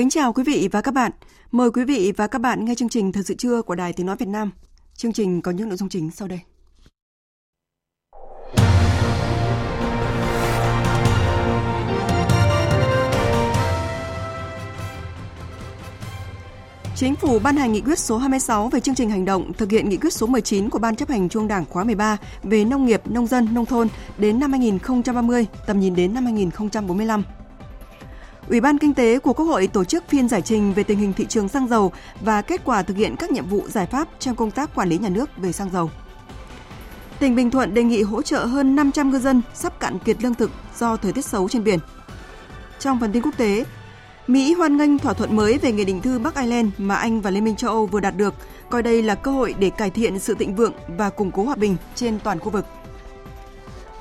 [0.00, 1.12] Kính chào quý vị và các bạn.
[1.50, 4.06] Mời quý vị và các bạn nghe chương trình Thời sự trưa của Đài Tiếng
[4.06, 4.50] Nói Việt Nam.
[4.94, 6.40] Chương trình có những nội dung chính sau đây.
[16.96, 19.88] Chính phủ ban hành nghị quyết số 26 về chương trình hành động thực hiện
[19.88, 23.02] nghị quyết số 19 của Ban chấp hành Trung Đảng khóa 13 về nông nghiệp,
[23.10, 27.24] nông dân, nông thôn đến năm 2030, tầm nhìn đến năm 2045.
[28.50, 31.12] Ủy ban Kinh tế của Quốc hội tổ chức phiên giải trình về tình hình
[31.12, 34.36] thị trường xăng dầu và kết quả thực hiện các nhiệm vụ giải pháp trong
[34.36, 35.90] công tác quản lý nhà nước về xăng dầu.
[37.18, 40.34] Tỉnh Bình Thuận đề nghị hỗ trợ hơn 500 ngư dân sắp cạn kiệt lương
[40.34, 41.78] thực do thời tiết xấu trên biển.
[42.78, 43.64] Trong phần tin quốc tế,
[44.26, 47.30] Mỹ hoan nghênh thỏa thuận mới về nghị định thư Bắc Ireland mà Anh và
[47.30, 48.34] Liên minh châu Âu vừa đạt được,
[48.70, 51.56] coi đây là cơ hội để cải thiện sự thịnh vượng và củng cố hòa
[51.56, 52.66] bình trên toàn khu vực.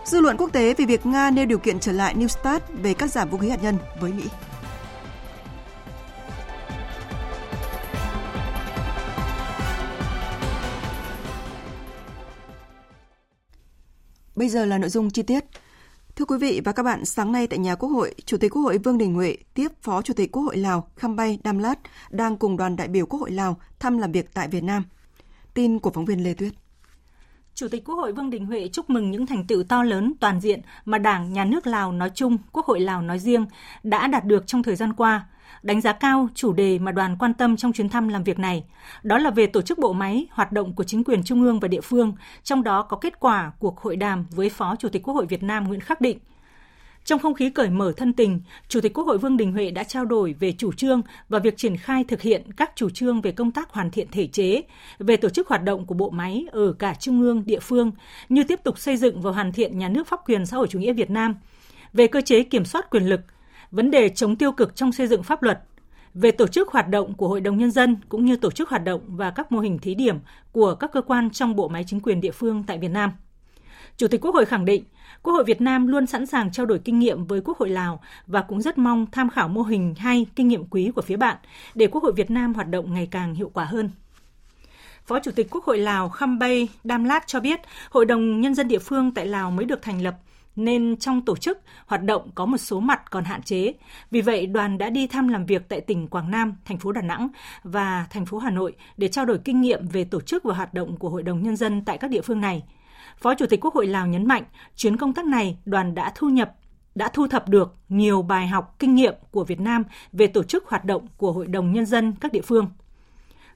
[0.10, 2.94] Dư luận quốc tế về việc Nga nêu điều kiện trở lại New START về
[2.94, 4.24] cắt giảm vũ khí hạt nhân với Mỹ.
[14.36, 15.46] Bây giờ là nội dung chi tiết.
[16.16, 18.62] Thưa quý vị và các bạn, sáng nay tại nhà Quốc hội, Chủ tịch Quốc
[18.62, 21.80] hội Vương Đình Huệ tiếp Phó Chủ tịch Quốc hội Lào Khăm Bay Đam Lát
[22.10, 24.84] đang cùng đoàn đại biểu Quốc hội Lào thăm làm việc tại Việt Nam.
[25.54, 26.54] Tin của phóng viên Lê Tuyết.
[27.60, 30.40] Chủ tịch Quốc hội Vương Đình Huệ chúc mừng những thành tựu to lớn toàn
[30.40, 33.46] diện mà Đảng, Nhà nước Lào nói chung, Quốc hội Lào nói riêng
[33.84, 35.26] đã đạt được trong thời gian qua.
[35.64, 38.64] Đánh giá cao chủ đề mà đoàn quan tâm trong chuyến thăm làm việc này,
[39.04, 41.68] đó là về tổ chức bộ máy, hoạt động của chính quyền trung ương và
[41.68, 45.14] địa phương, trong đó có kết quả cuộc hội đàm với Phó Chủ tịch Quốc
[45.14, 46.20] hội Việt Nam Nguyễn Khắc Định,
[47.10, 49.84] trong không khí cởi mở thân tình, Chủ tịch Quốc hội Vương Đình Huệ đã
[49.84, 53.32] trao đổi về chủ trương và việc triển khai thực hiện các chủ trương về
[53.32, 54.62] công tác hoàn thiện thể chế,
[55.00, 57.92] về tổ chức hoạt động của bộ máy ở cả trung ương, địa phương,
[58.30, 60.80] như tiếp tục xây dựng và hoàn thiện nhà nước pháp quyền xã hội chủ
[60.80, 61.36] nghĩa Việt Nam,
[61.94, 63.22] về cơ chế kiểm soát quyền lực,
[63.72, 65.60] vấn đề chống tiêu cực trong xây dựng pháp luật,
[66.14, 68.84] về tổ chức hoạt động của Hội đồng Nhân dân cũng như tổ chức hoạt
[68.84, 70.20] động và các mô hình thí điểm
[70.52, 73.12] của các cơ quan trong bộ máy chính quyền địa phương tại Việt Nam.
[73.98, 74.84] Chủ tịch Quốc hội khẳng định,
[75.24, 78.02] Quốc hội Việt Nam luôn sẵn sàng trao đổi kinh nghiệm với Quốc hội Lào
[78.28, 81.38] và cũng rất mong tham khảo mô hình hay kinh nghiệm quý của phía bạn
[81.76, 83.90] để Quốc hội Việt Nam hoạt động ngày càng hiệu quả hơn.
[85.06, 87.60] Phó Chủ tịch Quốc hội Lào Khăm Bay Đam Lát cho biết,
[87.90, 90.16] Hội đồng Nhân dân địa phương tại Lào mới được thành lập
[90.56, 93.74] nên trong tổ chức, hoạt động có một số mặt còn hạn chế.
[94.12, 97.02] Vì vậy, đoàn đã đi thăm làm việc tại tỉnh Quảng Nam, thành phố Đà
[97.02, 97.28] Nẵng
[97.64, 100.74] và thành phố Hà Nội để trao đổi kinh nghiệm về tổ chức và hoạt
[100.74, 102.64] động của Hội đồng Nhân dân tại các địa phương này–
[103.22, 104.44] Phó Chủ tịch Quốc hội Lào nhấn mạnh,
[104.76, 106.52] chuyến công tác này đoàn đã thu nhập
[106.96, 110.68] đã thu thập được nhiều bài học kinh nghiệm của Việt Nam về tổ chức
[110.68, 112.68] hoạt động của Hội đồng Nhân dân các địa phương.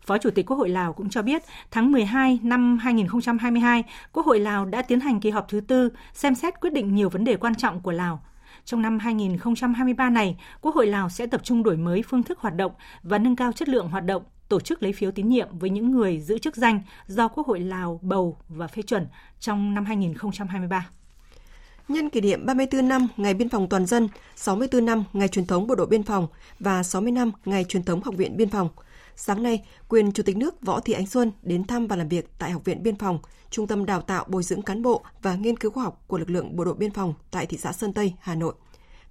[0.06, 4.40] Phó Chủ tịch Quốc hội Lào cũng cho biết, tháng 12 năm 2022, Quốc hội
[4.40, 7.36] Lào đã tiến hành kỳ họp thứ tư xem xét quyết định nhiều vấn đề
[7.36, 8.24] quan trọng của Lào.
[8.66, 12.56] Trong năm 2023 này, Quốc hội Lào sẽ tập trung đổi mới phương thức hoạt
[12.56, 12.72] động
[13.04, 15.92] và nâng cao chất lượng hoạt động tổ chức lấy phiếu tín nhiệm với những
[15.92, 19.08] người giữ chức danh do Quốc hội Lào bầu và phê chuẩn
[19.40, 20.90] trong năm 2023.
[21.88, 25.68] Nhân kỷ niệm 34 năm Ngày Biên phòng Toàn dân, 64 năm Ngày truyền thống
[25.68, 26.28] Bộ đội Biên phòng
[26.60, 28.70] và 60 năm Ngày truyền thống Học viện Biên phòng,
[29.16, 32.30] sáng nay, quyền Chủ tịch nước Võ Thị Ánh Xuân đến thăm và làm việc
[32.40, 33.20] tại Học viện Biên phòng,
[33.50, 36.30] Trung tâm Đào tạo Bồi dưỡng cán bộ và nghiên cứu khoa học của lực
[36.30, 38.54] lượng Bộ đội Biên phòng tại thị xã Sơn Tây, Hà Nội.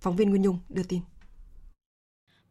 [0.01, 1.01] Phóng viên Nguyên Nhung đưa tin.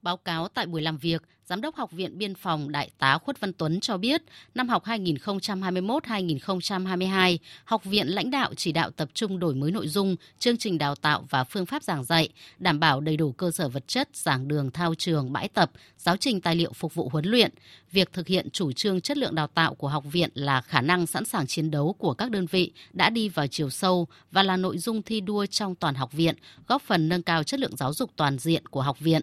[0.01, 1.21] Báo cáo tại buổi làm việc,
[1.51, 4.21] Giám đốc Học viện Biên phòng Đại tá Khuất Văn Tuấn cho biết,
[4.55, 10.15] năm học 2021-2022, học viện lãnh đạo chỉ đạo tập trung đổi mới nội dung,
[10.39, 13.69] chương trình đào tạo và phương pháp giảng dạy, đảm bảo đầy đủ cơ sở
[13.69, 17.25] vật chất, giảng đường, thao trường, bãi tập, giáo trình tài liệu phục vụ huấn
[17.25, 17.51] luyện.
[17.91, 21.07] Việc thực hiện chủ trương chất lượng đào tạo của học viện là khả năng
[21.07, 24.57] sẵn sàng chiến đấu của các đơn vị đã đi vào chiều sâu và là
[24.57, 26.35] nội dung thi đua trong toàn học viện,
[26.67, 29.21] góp phần nâng cao chất lượng giáo dục toàn diện của học viện.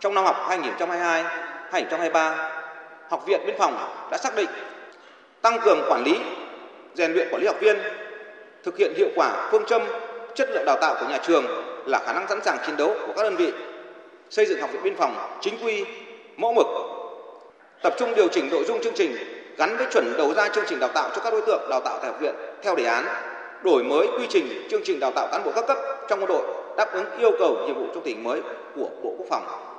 [0.00, 0.36] Trong năm học
[1.70, 2.34] 2022-2023,
[3.08, 4.48] Học viện Biên phòng đã xác định
[5.42, 6.20] tăng cường quản lý,
[6.94, 7.76] rèn luyện quản lý học viên,
[8.62, 9.82] thực hiện hiệu quả phương châm
[10.34, 11.44] chất lượng đào tạo của nhà trường
[11.86, 13.52] là khả năng sẵn sàng chiến đấu của các đơn vị,
[14.30, 15.84] xây dựng học viện biên phòng chính quy,
[16.36, 16.66] mẫu mực,
[17.82, 19.16] tập trung điều chỉnh nội dung chương trình
[19.56, 21.98] gắn với chuẩn đầu ra chương trình đào tạo cho các đối tượng đào tạo
[21.98, 23.04] tại học viện theo đề án,
[23.62, 26.42] đổi mới quy trình chương trình đào tạo cán bộ các cấp trong quân đội
[26.76, 28.40] đáp ứng yêu cầu nhiệm vụ trong tình mới
[28.74, 29.73] của Bộ Quốc phòng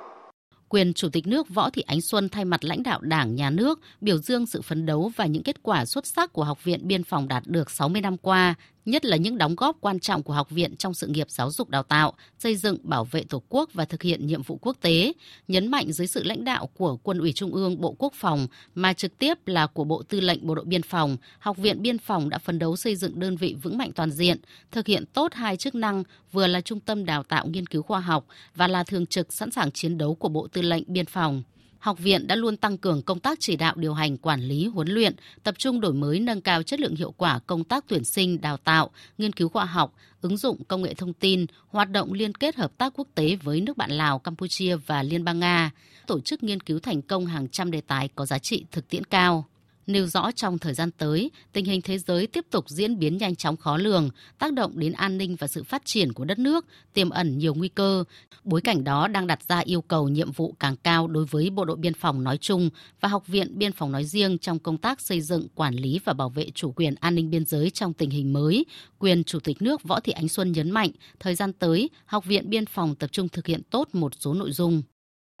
[0.68, 3.80] quyền Chủ tịch nước Võ Thị Ánh Xuân thay mặt lãnh đạo Đảng, Nhà nước
[4.00, 7.04] biểu dương sự phấn đấu và những kết quả xuất sắc của Học viện Biên
[7.04, 8.54] phòng đạt được 60 năm qua,
[8.86, 11.70] nhất là những đóng góp quan trọng của học viện trong sự nghiệp giáo dục
[11.70, 15.12] đào tạo, xây dựng bảo vệ Tổ quốc và thực hiện nhiệm vụ quốc tế,
[15.48, 18.92] nhấn mạnh dưới sự lãnh đạo của Quân ủy Trung ương Bộ Quốc phòng mà
[18.92, 22.28] trực tiếp là của Bộ Tư lệnh Bộ đội Biên phòng, Học viện Biên phòng
[22.28, 24.38] đã phấn đấu xây dựng đơn vị vững mạnh toàn diện,
[24.70, 26.02] thực hiện tốt hai chức năng
[26.32, 29.50] vừa là trung tâm đào tạo nghiên cứu khoa học và là thường trực sẵn
[29.50, 31.42] sàng chiến đấu của Bộ Tư lệnh Biên phòng
[31.78, 34.88] học viện đã luôn tăng cường công tác chỉ đạo điều hành quản lý huấn
[34.88, 38.40] luyện, tập trung đổi mới nâng cao chất lượng hiệu quả công tác tuyển sinh,
[38.40, 42.34] đào tạo, nghiên cứu khoa học, ứng dụng công nghệ thông tin, hoạt động liên
[42.34, 45.70] kết hợp tác quốc tế với nước bạn Lào, Campuchia và Liên bang Nga,
[46.06, 49.04] tổ chức nghiên cứu thành công hàng trăm đề tài có giá trị thực tiễn
[49.04, 49.44] cao
[49.86, 53.36] nêu rõ trong thời gian tới, tình hình thế giới tiếp tục diễn biến nhanh
[53.36, 56.66] chóng khó lường, tác động đến an ninh và sự phát triển của đất nước,
[56.94, 58.04] tiềm ẩn nhiều nguy cơ.
[58.44, 61.64] Bối cảnh đó đang đặt ra yêu cầu nhiệm vụ càng cao đối với Bộ
[61.64, 65.00] đội Biên phòng nói chung và Học viện Biên phòng nói riêng trong công tác
[65.00, 68.10] xây dựng, quản lý và bảo vệ chủ quyền an ninh biên giới trong tình
[68.10, 68.64] hình mới.
[68.98, 70.90] Quyền Chủ tịch nước Võ Thị Ánh Xuân nhấn mạnh,
[71.20, 74.52] thời gian tới, Học viện Biên phòng tập trung thực hiện tốt một số nội
[74.52, 74.82] dung.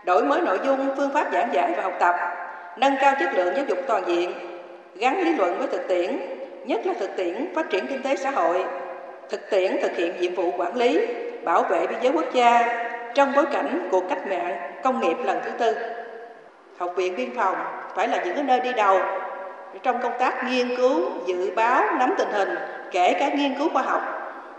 [0.06, 2.14] Đổi mới nội dung, phương pháp giảng dạy và học tập,
[2.76, 4.32] nâng cao chất lượng giáo dục toàn diện,
[4.94, 6.18] gắn lý luận với thực tiễn,
[6.64, 8.64] nhất là thực tiễn phát triển kinh tế xã hội,
[9.28, 11.06] thực tiễn thực hiện nhiệm vụ quản lý,
[11.44, 12.82] bảo vệ biên giới quốc gia
[13.14, 15.76] trong bối cảnh cuộc cách mạng công nghiệp lần thứ tư.
[16.78, 17.56] Học viện Biên phòng
[17.94, 19.00] phải là những nơi đi đầu
[19.82, 22.54] trong công tác nghiên cứu, dự báo, nắm tình hình,
[22.90, 24.02] kể cả nghiên cứu khoa học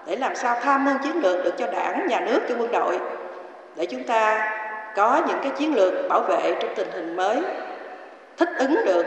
[0.05, 2.99] để làm sao tham mưu chiến lược được cho đảng, nhà nước, cho quân đội
[3.75, 4.49] để chúng ta
[4.95, 7.41] có những cái chiến lược bảo vệ trong tình hình mới
[8.37, 9.05] thích ứng được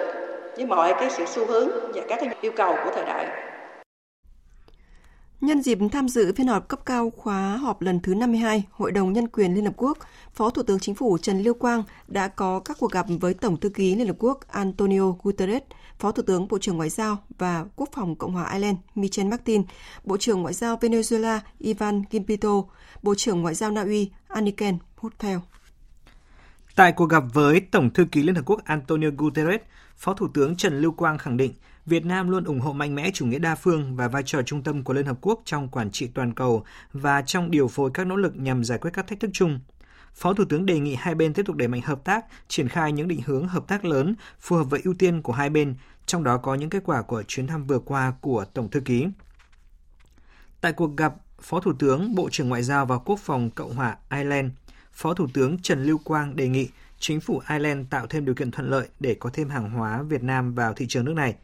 [0.56, 3.26] với mọi cái sự xu hướng và các cái yêu cầu của thời đại.
[5.40, 9.12] Nhân dịp tham dự phiên họp cấp cao khóa họp lần thứ 52 Hội đồng
[9.12, 9.98] Nhân quyền Liên Hợp Quốc,
[10.34, 13.56] Phó Thủ tướng Chính phủ Trần Lưu Quang đã có các cuộc gặp với Tổng
[13.56, 15.62] thư ký Liên Hợp Quốc Antonio Guterres,
[15.98, 19.62] Phó Thủ tướng Bộ trưởng Ngoại giao và Quốc phòng Cộng hòa Ireland Michel Martin,
[20.04, 22.62] Bộ trưởng Ngoại giao Venezuela Ivan Gimpito,
[23.02, 25.38] Bộ trưởng Ngoại giao Na Uy Anniken Hutel.
[26.76, 29.60] Tại cuộc gặp với Tổng thư ký Liên Hợp Quốc Antonio Guterres,
[29.96, 31.52] Phó Thủ tướng Trần Lưu Quang khẳng định
[31.86, 34.62] Việt Nam luôn ủng hộ mạnh mẽ chủ nghĩa đa phương và vai trò trung
[34.62, 38.06] tâm của Liên Hợp Quốc trong quản trị toàn cầu và trong điều phối các
[38.06, 39.60] nỗ lực nhằm giải quyết các thách thức chung.
[40.14, 42.92] Phó Thủ tướng đề nghị hai bên tiếp tục đẩy mạnh hợp tác, triển khai
[42.92, 45.74] những định hướng hợp tác lớn phù hợp với ưu tiên của hai bên,
[46.06, 49.06] trong đó có những kết quả của chuyến thăm vừa qua của Tổng thư ký.
[50.60, 53.96] Tại cuộc gặp, Phó Thủ tướng, Bộ trưởng Ngoại giao và Quốc phòng Cộng hòa
[54.10, 54.52] Ireland,
[54.92, 58.50] Phó Thủ tướng Trần Lưu Quang đề nghị chính phủ Ireland tạo thêm điều kiện
[58.50, 61.34] thuận lợi để có thêm hàng hóa Việt Nam vào thị trường nước này.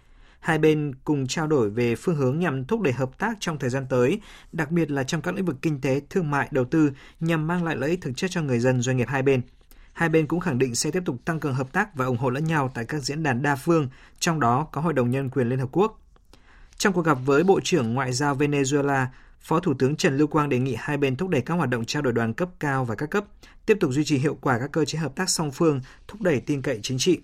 [0.41, 3.71] Hai bên cùng trao đổi về phương hướng nhằm thúc đẩy hợp tác trong thời
[3.71, 4.21] gian tới,
[4.53, 6.91] đặc biệt là trong các lĩnh vực kinh tế, thương mại, đầu tư
[7.21, 9.43] nhằm mang lại lợi ích thực chất cho người dân doanh nghiệp hai bên.
[9.93, 12.31] Hai bên cũng khẳng định sẽ tiếp tục tăng cường hợp tác và ủng hộ
[12.31, 13.89] lẫn nhau tại các diễn đàn đa phương,
[14.19, 16.01] trong đó có Hội đồng Nhân quyền Liên Hợp Quốc.
[16.77, 19.07] Trong cuộc gặp với Bộ trưởng Ngoại giao Venezuela,
[19.47, 21.85] Phó Thủ tướng Trần Lưu Quang đề nghị hai bên thúc đẩy các hoạt động
[21.85, 23.25] trao đổi đoàn cấp cao và các cấp,
[23.67, 26.41] tiếp tục duy trì hiệu quả các cơ chế hợp tác song phương, thúc đẩy
[26.41, 27.19] tin cậy chính trị.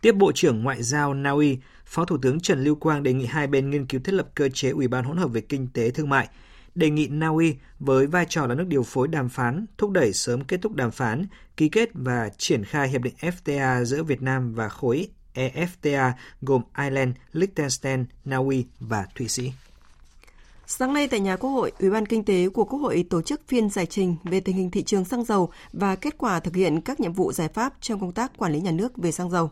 [0.00, 3.26] Tiếp Bộ trưởng Ngoại giao Na Uy, Phó Thủ tướng Trần Lưu Quang đề nghị
[3.26, 5.90] hai bên nghiên cứu thiết lập cơ chế Ủy ban hỗn hợp về kinh tế
[5.90, 6.28] thương mại,
[6.74, 10.12] đề nghị Na Uy với vai trò là nước điều phối đàm phán thúc đẩy
[10.12, 14.22] sớm kết thúc đàm phán, ký kết và triển khai hiệp định FTA giữa Việt
[14.22, 19.52] Nam và khối EFTA gồm Ireland, Liechtenstein, Na Uy và Thụy Sĩ.
[20.66, 23.40] Sáng nay tại nhà Quốc hội, Ủy ban Kinh tế của Quốc hội tổ chức
[23.48, 26.80] phiên giải trình về tình hình thị trường xăng dầu và kết quả thực hiện
[26.80, 29.50] các nhiệm vụ giải pháp trong công tác quản lý nhà nước về xăng dầu.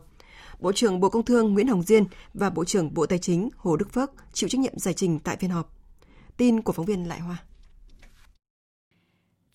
[0.59, 2.03] Bộ trưởng Bộ Công Thương Nguyễn Hồng Diên
[2.33, 5.37] và Bộ trưởng Bộ Tài chính Hồ Đức Phước chịu trách nhiệm giải trình tại
[5.37, 5.73] phiên họp.
[6.37, 7.43] Tin của phóng viên Lại Hoa.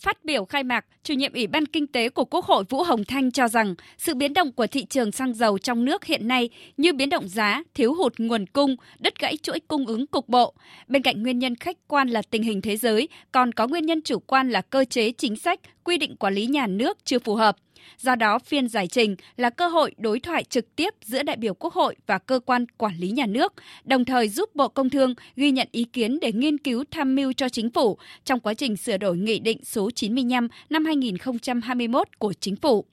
[0.00, 3.04] Phát biểu khai mạc, chủ nhiệm Ủy ban Kinh tế của Quốc hội Vũ Hồng
[3.04, 6.50] Thanh cho rằng sự biến động của thị trường xăng dầu trong nước hiện nay
[6.76, 10.54] như biến động giá, thiếu hụt nguồn cung, đứt gãy chuỗi cung ứng cục bộ.
[10.88, 14.02] Bên cạnh nguyên nhân khách quan là tình hình thế giới, còn có nguyên nhân
[14.02, 17.34] chủ quan là cơ chế chính sách, quy định quản lý nhà nước chưa phù
[17.34, 17.56] hợp.
[17.98, 21.54] Do đó, phiên giải trình là cơ hội đối thoại trực tiếp giữa đại biểu
[21.54, 23.52] Quốc hội và cơ quan quản lý nhà nước,
[23.84, 27.32] đồng thời giúp Bộ Công Thương ghi nhận ý kiến để nghiên cứu tham mưu
[27.32, 32.32] cho chính phủ trong quá trình sửa đổi Nghị định số 95 năm 2021 của
[32.32, 32.84] chính phủ.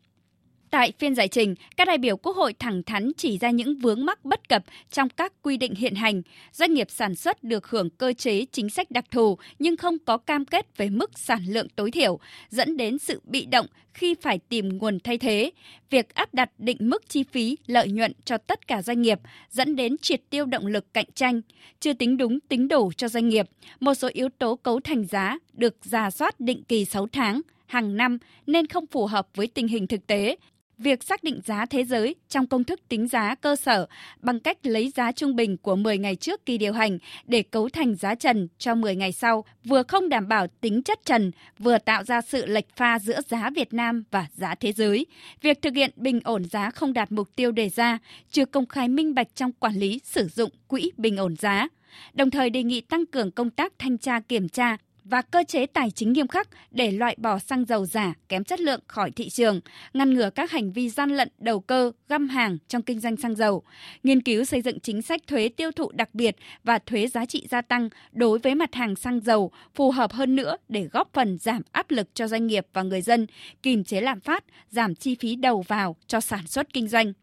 [0.73, 4.05] Tại phiên giải trình, các đại biểu Quốc hội thẳng thắn chỉ ra những vướng
[4.05, 6.21] mắc bất cập trong các quy định hiện hành.
[6.51, 10.17] Doanh nghiệp sản xuất được hưởng cơ chế chính sách đặc thù nhưng không có
[10.17, 14.39] cam kết về mức sản lượng tối thiểu, dẫn đến sự bị động khi phải
[14.49, 15.51] tìm nguồn thay thế.
[15.89, 19.75] Việc áp đặt định mức chi phí, lợi nhuận cho tất cả doanh nghiệp dẫn
[19.75, 21.41] đến triệt tiêu động lực cạnh tranh,
[21.79, 23.45] chưa tính đúng tính đủ cho doanh nghiệp.
[23.79, 27.97] Một số yếu tố cấu thành giá được giả soát định kỳ 6 tháng, hàng
[27.97, 30.35] năm nên không phù hợp với tình hình thực tế,
[30.83, 33.87] việc xác định giá thế giới trong công thức tính giá cơ sở
[34.19, 37.69] bằng cách lấy giá trung bình của 10 ngày trước kỳ điều hành để cấu
[37.69, 41.77] thành giá trần cho 10 ngày sau, vừa không đảm bảo tính chất trần, vừa
[41.77, 45.05] tạo ra sự lệch pha giữa giá Việt Nam và giá thế giới.
[45.41, 47.99] Việc thực hiện bình ổn giá không đạt mục tiêu đề ra,
[48.31, 51.67] chưa công khai minh bạch trong quản lý sử dụng quỹ bình ổn giá
[52.13, 55.65] đồng thời đề nghị tăng cường công tác thanh tra kiểm tra và cơ chế
[55.65, 59.29] tài chính nghiêm khắc để loại bỏ xăng dầu giả kém chất lượng khỏi thị
[59.29, 59.61] trường,
[59.93, 63.35] ngăn ngừa các hành vi gian lận đầu cơ, găm hàng trong kinh doanh xăng
[63.35, 63.63] dầu,
[64.03, 67.47] nghiên cứu xây dựng chính sách thuế tiêu thụ đặc biệt và thuế giá trị
[67.49, 71.37] gia tăng đối với mặt hàng xăng dầu phù hợp hơn nữa để góp phần
[71.37, 73.27] giảm áp lực cho doanh nghiệp và người dân,
[73.63, 77.13] kìm chế lạm phát, giảm chi phí đầu vào cho sản xuất kinh doanh.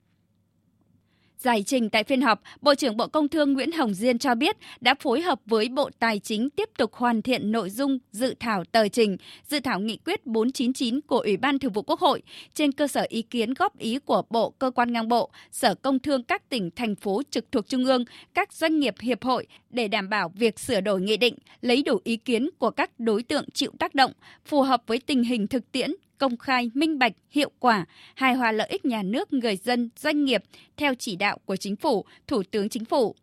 [1.44, 4.56] Giải trình tại phiên họp, Bộ trưởng Bộ Công Thương Nguyễn Hồng Diên cho biết
[4.80, 8.64] đã phối hợp với Bộ Tài chính tiếp tục hoàn thiện nội dung dự thảo
[8.72, 9.16] tờ trình,
[9.48, 12.22] dự thảo nghị quyết 499 của Ủy ban Thường vụ Quốc hội
[12.54, 15.98] trên cơ sở ý kiến góp ý của Bộ Cơ quan ngang bộ, Sở Công
[15.98, 18.04] Thương các tỉnh, thành phố trực thuộc Trung ương,
[18.34, 22.00] các doanh nghiệp hiệp hội để đảm bảo việc sửa đổi nghị định, lấy đủ
[22.04, 24.12] ý kiến của các đối tượng chịu tác động,
[24.44, 25.90] phù hợp với tình hình thực tiễn,
[26.20, 27.84] công khai, minh bạch, hiệu quả,
[28.14, 30.42] hài hòa lợi ích nhà nước, người dân, doanh nghiệp
[30.76, 33.14] theo chỉ đạo của Chính phủ, Thủ tướng Chính phủ.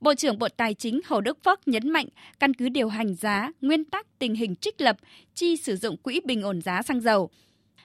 [0.00, 2.06] Bộ trưởng Bộ Tài chính Hồ Đức Phước nhấn mạnh
[2.40, 4.96] căn cứ điều hành giá, nguyên tắc tình hình trích lập,
[5.34, 7.30] chi sử dụng quỹ bình ổn giá xăng dầu.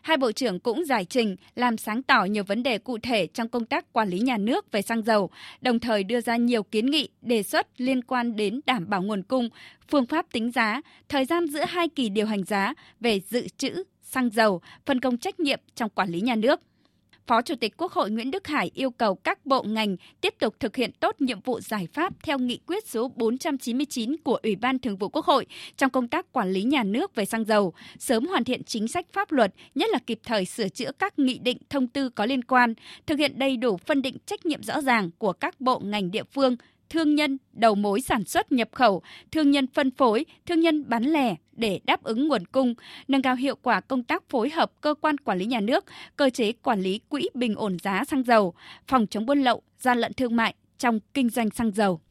[0.01, 3.49] Hai bộ trưởng cũng giải trình làm sáng tỏ nhiều vấn đề cụ thể trong
[3.49, 5.29] công tác quản lý nhà nước về xăng dầu,
[5.61, 9.23] đồng thời đưa ra nhiều kiến nghị, đề xuất liên quan đến đảm bảo nguồn
[9.23, 9.49] cung,
[9.87, 13.83] phương pháp tính giá, thời gian giữa hai kỳ điều hành giá về dự trữ,
[14.11, 16.59] xăng dầu, phân công trách nhiệm trong quản lý nhà nước.
[17.27, 20.55] Phó Chủ tịch Quốc hội Nguyễn Đức Hải yêu cầu các bộ ngành tiếp tục
[20.59, 24.79] thực hiện tốt nhiệm vụ giải pháp theo nghị quyết số 499 của Ủy ban
[24.79, 25.45] Thường vụ Quốc hội
[25.77, 29.05] trong công tác quản lý nhà nước về xăng dầu, sớm hoàn thiện chính sách
[29.13, 32.43] pháp luật, nhất là kịp thời sửa chữa các nghị định thông tư có liên
[32.43, 32.73] quan,
[33.05, 36.23] thực hiện đầy đủ phân định trách nhiệm rõ ràng của các bộ ngành địa
[36.23, 36.55] phương,
[36.89, 39.01] thương nhân, đầu mối sản xuất nhập khẩu,
[39.31, 42.73] thương nhân phân phối, thương nhân bán lẻ để đáp ứng nguồn cung,
[43.07, 46.29] nâng cao hiệu quả công tác phối hợp cơ quan quản lý nhà nước, cơ
[46.29, 48.53] chế quản lý quỹ bình ổn giá xăng dầu,
[48.87, 52.01] phòng chống buôn lậu, gian lận thương mại trong kinh doanh xăng dầu.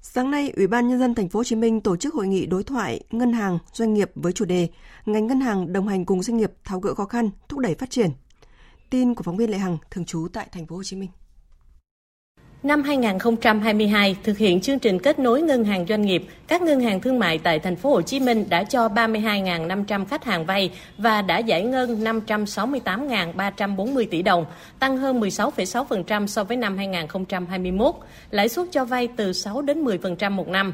[0.00, 2.46] Sáng nay, Ủy ban nhân dân thành phố Hồ Chí Minh tổ chức hội nghị
[2.46, 4.68] đối thoại ngân hàng doanh nghiệp với chủ đề
[5.06, 7.90] ngành ngân hàng đồng hành cùng doanh nghiệp tháo gỡ khó khăn, thúc đẩy phát
[7.90, 8.10] triển.
[8.90, 11.10] Tin của phóng viên Lệ Hằng thường trú tại thành phố Hồ Chí Minh.
[12.62, 17.00] Năm 2022, thực hiện chương trình kết nối ngân hàng doanh nghiệp, các ngân hàng
[17.00, 21.22] thương mại tại thành phố Hồ Chí Minh đã cho 32.500 khách hàng vay và
[21.22, 24.44] đã giải ngân 568.340 tỷ đồng,
[24.78, 27.94] tăng hơn 16,6% so với năm 2021,
[28.30, 30.72] lãi suất cho vay từ 6 đến 10% một năm.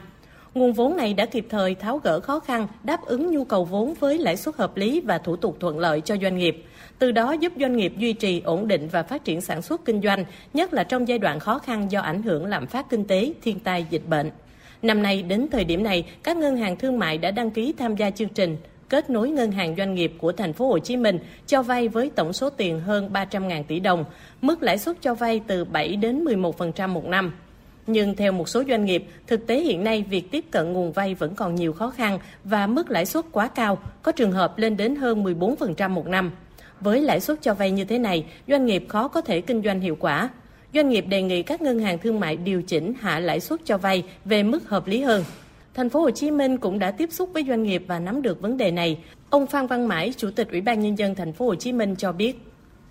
[0.55, 3.95] Nguồn vốn này đã kịp thời tháo gỡ khó khăn, đáp ứng nhu cầu vốn
[4.01, 6.65] với lãi suất hợp lý và thủ tục thuận lợi cho doanh nghiệp
[7.05, 10.01] từ đó giúp doanh nghiệp duy trì ổn định và phát triển sản xuất kinh
[10.03, 13.33] doanh, nhất là trong giai đoạn khó khăn do ảnh hưởng lạm phát kinh tế,
[13.43, 14.31] thiên tai, dịch bệnh.
[14.83, 17.97] Năm nay, đến thời điểm này, các ngân hàng thương mại đã đăng ký tham
[17.97, 18.57] gia chương trình
[18.89, 22.11] kết nối ngân hàng doanh nghiệp của thành phố Hồ Chí Minh cho vay với
[22.15, 24.05] tổng số tiền hơn 300.000 tỷ đồng,
[24.41, 27.33] mức lãi suất cho vay từ 7 đến 11% một năm.
[27.87, 31.15] Nhưng theo một số doanh nghiệp, thực tế hiện nay việc tiếp cận nguồn vay
[31.15, 34.77] vẫn còn nhiều khó khăn và mức lãi suất quá cao, có trường hợp lên
[34.77, 36.33] đến hơn 14% một năm.
[36.81, 39.81] Với lãi suất cho vay như thế này, doanh nghiệp khó có thể kinh doanh
[39.81, 40.29] hiệu quả.
[40.75, 43.79] Doanh nghiệp đề nghị các ngân hàng thương mại điều chỉnh hạ lãi suất cho
[43.79, 45.25] vay về mức hợp lý hơn.
[45.75, 48.41] Thành phố Hồ Chí Minh cũng đã tiếp xúc với doanh nghiệp và nắm được
[48.41, 48.99] vấn đề này.
[49.31, 51.95] Ông Phan Văn Mãi, Chủ tịch Ủy ban nhân dân thành phố Hồ Chí Minh
[51.99, 52.37] cho biết: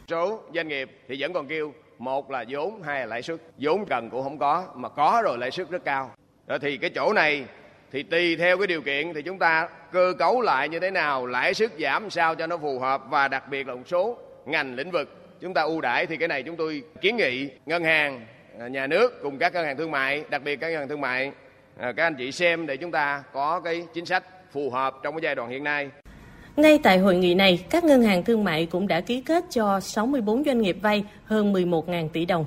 [0.10, 3.40] Số doanh nghiệp thì vẫn còn kêu một là vốn, hai là lãi suất.
[3.58, 6.12] Vốn cần cũng không có, mà có rồi lãi suất rất cao.
[6.48, 7.46] Đó thì cái chỗ này
[7.94, 11.26] thì tùy theo cái điều kiện thì chúng ta cơ cấu lại như thế nào
[11.26, 14.76] lãi suất giảm sao cho nó phù hợp và đặc biệt là một số ngành
[14.76, 18.26] lĩnh vực chúng ta ưu đãi thì cái này chúng tôi kiến nghị ngân hàng
[18.60, 21.02] à, nhà nước cùng các ngân hàng thương mại đặc biệt các ngân hàng thương
[21.02, 21.32] mại
[21.78, 25.16] à, các anh chị xem để chúng ta có cái chính sách phù hợp trong
[25.16, 25.90] cái giai đoạn hiện nay
[26.58, 29.80] ngay tại hội nghị này, các ngân hàng thương mại cũng đã ký kết cho
[29.80, 32.46] 64 doanh nghiệp vay hơn 11.000 tỷ đồng.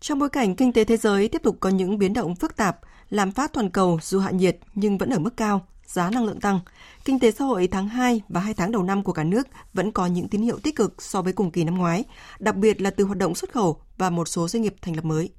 [0.00, 2.78] Trong bối cảnh kinh tế thế giới tiếp tục có những biến động phức tạp,
[3.10, 6.40] lạm phát toàn cầu dù hạ nhiệt nhưng vẫn ở mức cao, giá năng lượng
[6.40, 6.60] tăng.
[7.04, 9.92] Kinh tế xã hội tháng 2 và 2 tháng đầu năm của cả nước vẫn
[9.92, 12.04] có những tín hiệu tích cực so với cùng kỳ năm ngoái,
[12.38, 15.04] đặc biệt là từ hoạt động xuất khẩu và một số doanh nghiệp thành lập
[15.04, 15.30] mới.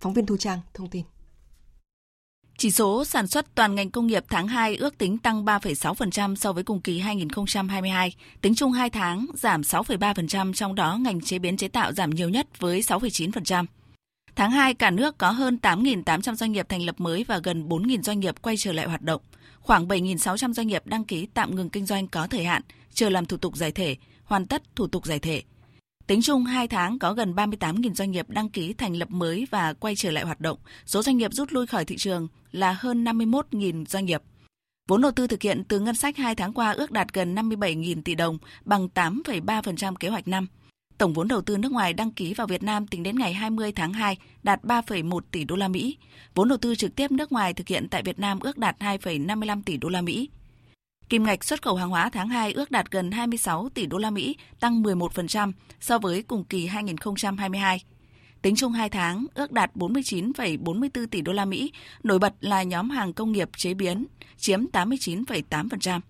[0.00, 1.02] Phóng viên Thu Trang thông tin.
[2.58, 6.52] Chỉ số sản xuất toàn ngành công nghiệp tháng 2 ước tính tăng 3,6% so
[6.52, 8.14] với cùng kỳ 2022.
[8.40, 12.28] Tính chung 2 tháng giảm 6,3%, trong đó ngành chế biến chế tạo giảm nhiều
[12.28, 13.64] nhất với 6,9%.
[14.38, 18.02] Tháng 2, cả nước có hơn 8.800 doanh nghiệp thành lập mới và gần 4.000
[18.02, 19.20] doanh nghiệp quay trở lại hoạt động.
[19.60, 23.26] Khoảng 7.600 doanh nghiệp đăng ký tạm ngừng kinh doanh có thời hạn, chờ làm
[23.26, 25.42] thủ tục giải thể, hoàn tất thủ tục giải thể.
[26.06, 29.72] Tính chung 2 tháng có gần 38.000 doanh nghiệp đăng ký thành lập mới và
[29.72, 30.58] quay trở lại hoạt động.
[30.86, 34.22] Số doanh nghiệp rút lui khỏi thị trường là hơn 51.000 doanh nghiệp.
[34.88, 38.02] Vốn đầu tư thực hiện từ ngân sách 2 tháng qua ước đạt gần 57.000
[38.02, 40.46] tỷ đồng, bằng 8,3% kế hoạch năm.
[40.98, 43.72] Tổng vốn đầu tư nước ngoài đăng ký vào Việt Nam tính đến ngày 20
[43.72, 45.96] tháng 2 đạt 3,1 tỷ đô la Mỹ.
[46.34, 49.62] Vốn đầu tư trực tiếp nước ngoài thực hiện tại Việt Nam ước đạt 2,55
[49.62, 50.30] tỷ đô la Mỹ.
[51.08, 54.10] Kim ngạch xuất khẩu hàng hóa tháng 2 ước đạt gần 26 tỷ đô la
[54.10, 57.82] Mỹ, tăng 11% so với cùng kỳ 2022.
[58.42, 62.90] Tính chung 2 tháng ước đạt 49,44 tỷ đô la Mỹ, nổi bật là nhóm
[62.90, 66.00] hàng công nghiệp chế biến chiếm 89,8%.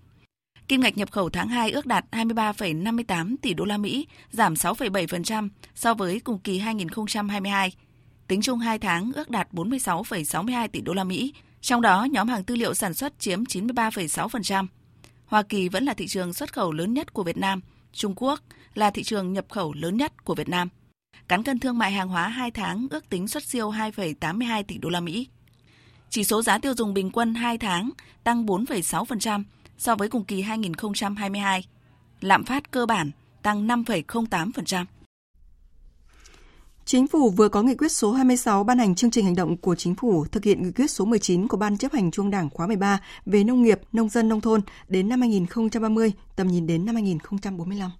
[0.68, 5.48] Kim ngạch nhập khẩu tháng 2 ước đạt 23,58 tỷ đô la Mỹ, giảm 6,7%
[5.74, 7.72] so với cùng kỳ 2022.
[8.26, 12.44] Tính chung 2 tháng ước đạt 46,62 tỷ đô la Mỹ, trong đó nhóm hàng
[12.44, 14.66] tư liệu sản xuất chiếm 93,6%.
[15.26, 17.60] Hoa Kỳ vẫn là thị trường xuất khẩu lớn nhất của Việt Nam,
[17.92, 18.40] Trung Quốc
[18.74, 20.68] là thị trường nhập khẩu lớn nhất của Việt Nam.
[21.28, 24.88] Cán cân thương mại hàng hóa 2 tháng ước tính xuất siêu 2,82 tỷ đô
[24.88, 25.28] la Mỹ.
[26.10, 27.90] Chỉ số giá tiêu dùng bình quân 2 tháng
[28.24, 29.42] tăng 4,6%
[29.78, 31.64] so với cùng kỳ 2022.
[32.20, 33.10] Lạm phát cơ bản
[33.42, 34.84] tăng 5,08%.
[36.84, 39.74] Chính phủ vừa có nghị quyết số 26 ban hành chương trình hành động của
[39.74, 42.66] chính phủ thực hiện nghị quyết số 19 của Ban chấp hành Trung Đảng khóa
[42.66, 46.94] 13 về nông nghiệp, nông dân, nông thôn đến năm 2030, tầm nhìn đến năm
[46.94, 47.90] 2045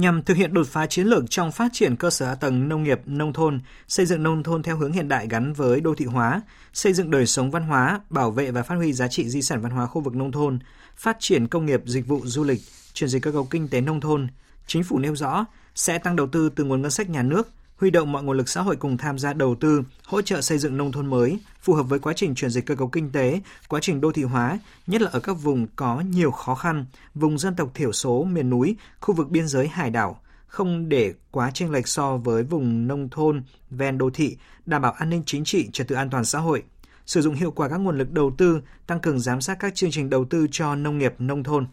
[0.00, 2.82] nhằm thực hiện đột phá chiến lược trong phát triển cơ sở hạ tầng nông
[2.82, 6.04] nghiệp, nông thôn, xây dựng nông thôn theo hướng hiện đại gắn với đô thị
[6.04, 6.42] hóa,
[6.72, 9.60] xây dựng đời sống văn hóa, bảo vệ và phát huy giá trị di sản
[9.60, 10.58] văn hóa khu vực nông thôn,
[10.96, 12.60] phát triển công nghiệp, dịch vụ, du lịch,
[12.92, 14.28] chuyển dịch cơ cấu kinh tế nông thôn.
[14.66, 17.48] Chính phủ nêu rõ sẽ tăng đầu tư từ nguồn ngân sách nhà nước,
[17.80, 20.58] huy động mọi nguồn lực xã hội cùng tham gia đầu tư, hỗ trợ xây
[20.58, 23.40] dựng nông thôn mới, phù hợp với quá trình chuyển dịch cơ cấu kinh tế,
[23.68, 27.38] quá trình đô thị hóa, nhất là ở các vùng có nhiều khó khăn, vùng
[27.38, 31.50] dân tộc thiểu số, miền núi, khu vực biên giới hải đảo, không để quá
[31.54, 35.44] chênh lệch so với vùng nông thôn, ven đô thị, đảm bảo an ninh chính
[35.44, 36.62] trị, trật tự an toàn xã hội,
[37.06, 39.90] sử dụng hiệu quả các nguồn lực đầu tư, tăng cường giám sát các chương
[39.90, 41.66] trình đầu tư cho nông nghiệp nông thôn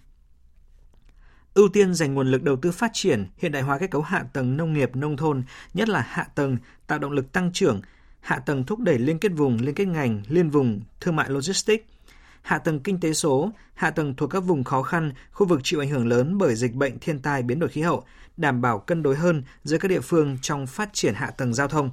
[1.57, 4.23] ưu tiên dành nguồn lực đầu tư phát triển, hiện đại hóa kết cấu hạ
[4.33, 5.43] tầng nông nghiệp nông thôn,
[5.73, 7.81] nhất là hạ tầng tạo động lực tăng trưởng,
[8.19, 11.83] hạ tầng thúc đẩy liên kết vùng, liên kết ngành, liên vùng, thương mại logistics,
[12.41, 15.79] hạ tầng kinh tế số, hạ tầng thuộc các vùng khó khăn, khu vực chịu
[15.79, 18.03] ảnh hưởng lớn bởi dịch bệnh, thiên tai, biến đổi khí hậu,
[18.37, 21.67] đảm bảo cân đối hơn giữa các địa phương trong phát triển hạ tầng giao
[21.67, 21.89] thông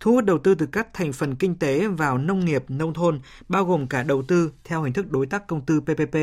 [0.00, 3.20] thu hút đầu tư từ các thành phần kinh tế vào nông nghiệp, nông thôn,
[3.48, 6.16] bao gồm cả đầu tư theo hình thức đối tác công tư PPP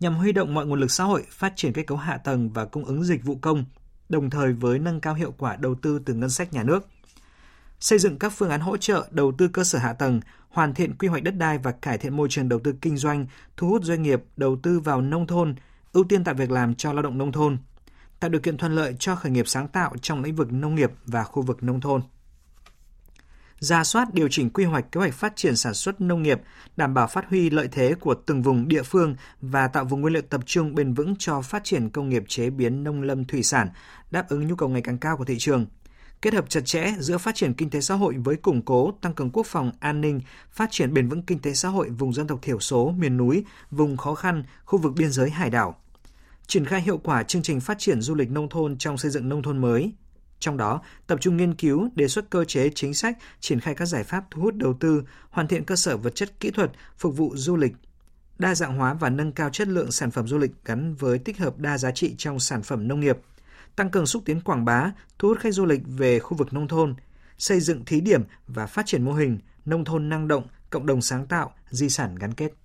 [0.00, 2.64] nhằm huy động mọi nguồn lực xã hội phát triển kết cấu hạ tầng và
[2.64, 3.64] cung ứng dịch vụ công,
[4.08, 6.88] đồng thời với nâng cao hiệu quả đầu tư từ ngân sách nhà nước.
[7.80, 10.94] Xây dựng các phương án hỗ trợ đầu tư cơ sở hạ tầng, hoàn thiện
[10.98, 13.84] quy hoạch đất đai và cải thiện môi trường đầu tư kinh doanh, thu hút
[13.84, 15.54] doanh nghiệp đầu tư vào nông thôn,
[15.92, 17.58] ưu tiên tạo việc làm cho lao động nông thôn,
[18.20, 20.92] tạo điều kiện thuận lợi cho khởi nghiệp sáng tạo trong lĩnh vực nông nghiệp
[21.06, 22.02] và khu vực nông thôn
[23.62, 26.40] ra soát điều chỉnh quy hoạch kế hoạch phát triển sản xuất nông nghiệp,
[26.76, 30.14] đảm bảo phát huy lợi thế của từng vùng địa phương và tạo vùng nguyên
[30.14, 33.42] liệu tập trung bền vững cho phát triển công nghiệp chế biến nông lâm thủy
[33.42, 33.68] sản,
[34.10, 35.66] đáp ứng nhu cầu ngày càng cao của thị trường.
[36.22, 39.14] Kết hợp chặt chẽ giữa phát triển kinh tế xã hội với củng cố, tăng
[39.14, 40.20] cường quốc phòng, an ninh,
[40.52, 43.44] phát triển bền vững kinh tế xã hội vùng dân tộc thiểu số, miền núi,
[43.70, 45.76] vùng khó khăn, khu vực biên giới hải đảo
[46.46, 49.28] triển khai hiệu quả chương trình phát triển du lịch nông thôn trong xây dựng
[49.28, 49.92] nông thôn mới,
[50.42, 53.86] trong đó, tập trung nghiên cứu, đề xuất cơ chế chính sách, triển khai các
[53.86, 57.16] giải pháp thu hút đầu tư, hoàn thiện cơ sở vật chất kỹ thuật phục
[57.16, 57.72] vụ du lịch,
[58.38, 61.38] đa dạng hóa và nâng cao chất lượng sản phẩm du lịch gắn với tích
[61.38, 63.18] hợp đa giá trị trong sản phẩm nông nghiệp,
[63.76, 66.68] tăng cường xúc tiến quảng bá, thu hút khách du lịch về khu vực nông
[66.68, 66.94] thôn,
[67.38, 71.02] xây dựng thí điểm và phát triển mô hình nông thôn năng động, cộng đồng
[71.02, 72.61] sáng tạo, di sản gắn kết.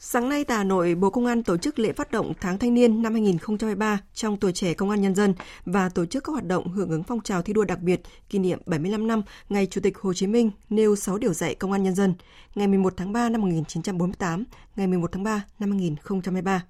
[0.00, 2.74] Sáng nay tại Hà Nội, Bộ Công an tổ chức lễ phát động tháng thanh
[2.74, 5.34] niên năm 2023 trong tuổi trẻ công an nhân dân
[5.64, 8.38] và tổ chức các hoạt động hưởng ứng phong trào thi đua đặc biệt kỷ
[8.38, 11.82] niệm 75 năm ngày Chủ tịch Hồ Chí Minh nêu 6 điều dạy công an
[11.82, 12.14] nhân dân
[12.54, 14.44] ngày 11 tháng 3 năm 1948,
[14.76, 16.64] ngày 11 tháng 3 năm 2023.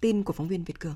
[0.00, 0.94] Tin của phóng viên Việt Cường.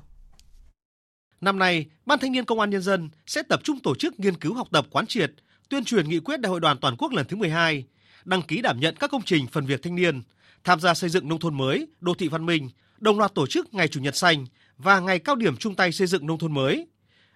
[1.41, 4.35] Năm nay, Ban Thanh niên Công an Nhân dân sẽ tập trung tổ chức nghiên
[4.35, 5.31] cứu học tập quán triệt,
[5.69, 7.85] tuyên truyền nghị quyết Đại hội đoàn toàn quốc lần thứ 12,
[8.25, 10.21] đăng ký đảm nhận các công trình phần việc thanh niên,
[10.63, 12.69] tham gia xây dựng nông thôn mới, đô thị văn minh,
[12.99, 14.45] đồng loạt tổ chức Ngày Chủ nhật xanh
[14.77, 16.87] và Ngày cao điểm chung tay xây dựng nông thôn mới.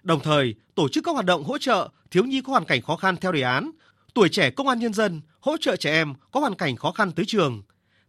[0.02, 2.96] Đồng thời, tổ chức các hoạt động hỗ trợ thiếu nhi có hoàn cảnh khó
[2.96, 3.70] khăn theo đề án,
[4.14, 7.12] tuổi trẻ công an nhân dân hỗ trợ trẻ em có hoàn cảnh khó khăn
[7.12, 7.62] tới trường,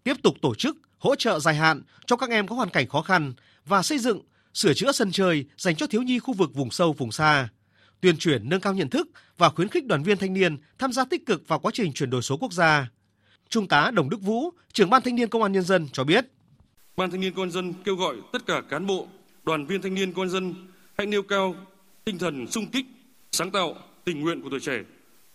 [0.04, 3.02] tiếp tục tổ chức hỗ trợ dài hạn cho các em có hoàn cảnh khó
[3.02, 3.34] khăn
[3.66, 4.22] và xây dựng,
[4.54, 7.50] sửa chữa sân chơi dành cho thiếu nhi khu vực vùng sâu vùng xa,
[8.02, 11.06] tuyên truyền nâng cao nhận thức và khuyến khích đoàn viên thanh niên tham gia
[11.06, 12.90] tích cực vào quá trình chuyển đổi số quốc gia.
[13.50, 16.26] Trung tá Đồng Đức Vũ, trưởng ban thanh niên công an nhân dân cho biết.
[16.98, 19.08] Ban thanh niên công an dân kêu gọi tất cả cán bộ,
[19.44, 20.56] đoàn viên thanh niên công an dân
[20.98, 21.56] hãy nêu cao
[22.06, 22.86] tinh thần sung kích,
[23.32, 24.84] sáng tạo, tình nguyện của tuổi trẻ,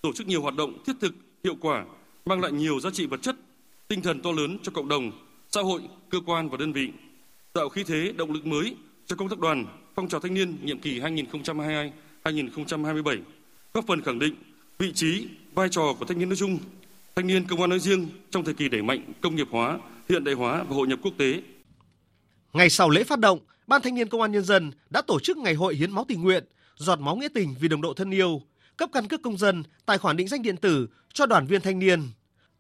[0.03, 1.85] tổ chức nhiều hoạt động thiết thực, hiệu quả,
[2.25, 3.37] mang lại nhiều giá trị vật chất,
[3.89, 5.13] tinh thần to lớn cho cộng đồng,
[5.51, 6.89] xã hội, cơ quan và đơn vị,
[7.53, 10.79] tạo khí thế động lực mới cho công tác đoàn, phong trào thanh niên nhiệm
[10.79, 11.91] kỳ 2022-2027,
[13.75, 14.35] góp phần khẳng định
[14.79, 16.59] vị trí, vai trò của thanh niên nói chung,
[17.17, 20.25] thanh niên công an nói riêng trong thời kỳ đẩy mạnh công nghiệp hóa, hiện
[20.25, 21.43] đại hóa và hội nhập quốc tế.
[22.53, 25.37] Ngày sau lễ phát động, Ban Thanh niên Công an Nhân dân đã tổ chức
[25.37, 26.45] Ngày hội hiến máu tình nguyện,
[26.77, 28.43] giọt máu nghĩa tình vì đồng đội thân yêu,
[28.77, 31.79] cấp căn cước công dân, tài khoản định danh điện tử cho đoàn viên thanh
[31.79, 32.03] niên,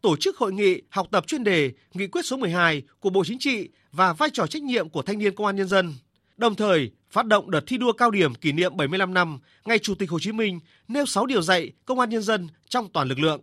[0.01, 3.39] tổ chức hội nghị học tập chuyên đề Nghị quyết số 12 của Bộ Chính
[3.39, 5.95] trị và vai trò trách nhiệm của thanh niên công an nhân dân.
[6.37, 9.95] Đồng thời, phát động đợt thi đua cao điểm kỷ niệm 75 năm ngày Chủ
[9.95, 13.19] tịch Hồ Chí Minh nêu 6 điều dạy công an nhân dân trong toàn lực
[13.19, 13.41] lượng.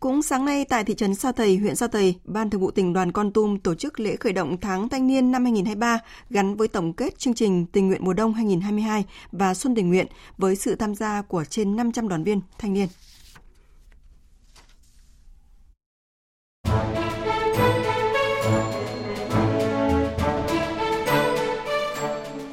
[0.00, 2.92] Cũng sáng nay tại thị trấn Sa Thầy, huyện Sa Thầy, Ban Thường vụ tỉnh
[2.92, 5.98] đoàn Con Tum tổ chức lễ khởi động tháng thanh niên năm 2023
[6.30, 10.06] gắn với tổng kết chương trình tình nguyện mùa đông 2022 và xuân tình nguyện
[10.38, 12.88] với sự tham gia của trên 500 đoàn viên thanh niên.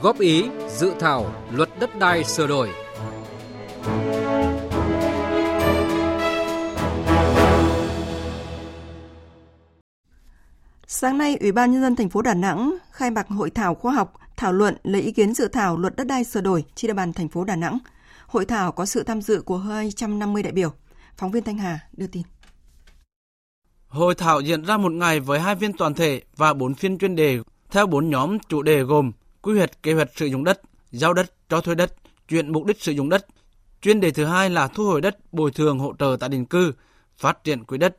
[0.01, 2.69] Góp ý dự thảo luật đất đai sửa đổi
[11.03, 13.93] Sáng nay, Ủy ban nhân dân thành phố Đà Nẵng khai mạc hội thảo khoa
[13.93, 16.93] học thảo luận lấy ý kiến dự thảo luật đất đai sửa đổi trên địa
[16.93, 17.77] bàn thành phố Đà Nẵng.
[18.27, 20.73] Hội thảo có sự tham dự của hơn 250 đại biểu.
[21.17, 22.23] Phóng viên Thanh Hà đưa tin.
[23.87, 27.15] Hội thảo diễn ra một ngày với hai phiên toàn thể và bốn phiên chuyên
[27.15, 27.39] đề
[27.71, 29.11] theo bốn nhóm chủ đề gồm
[29.41, 30.61] quy hoạch kế hoạch sử dụng đất,
[30.91, 31.93] giao đất, cho thuê đất,
[32.27, 33.25] chuyển mục đích sử dụng đất.
[33.81, 36.73] Chuyên đề thứ hai là thu hồi đất, bồi thường hỗ trợ tại định cư,
[37.17, 37.95] phát triển quỹ đất,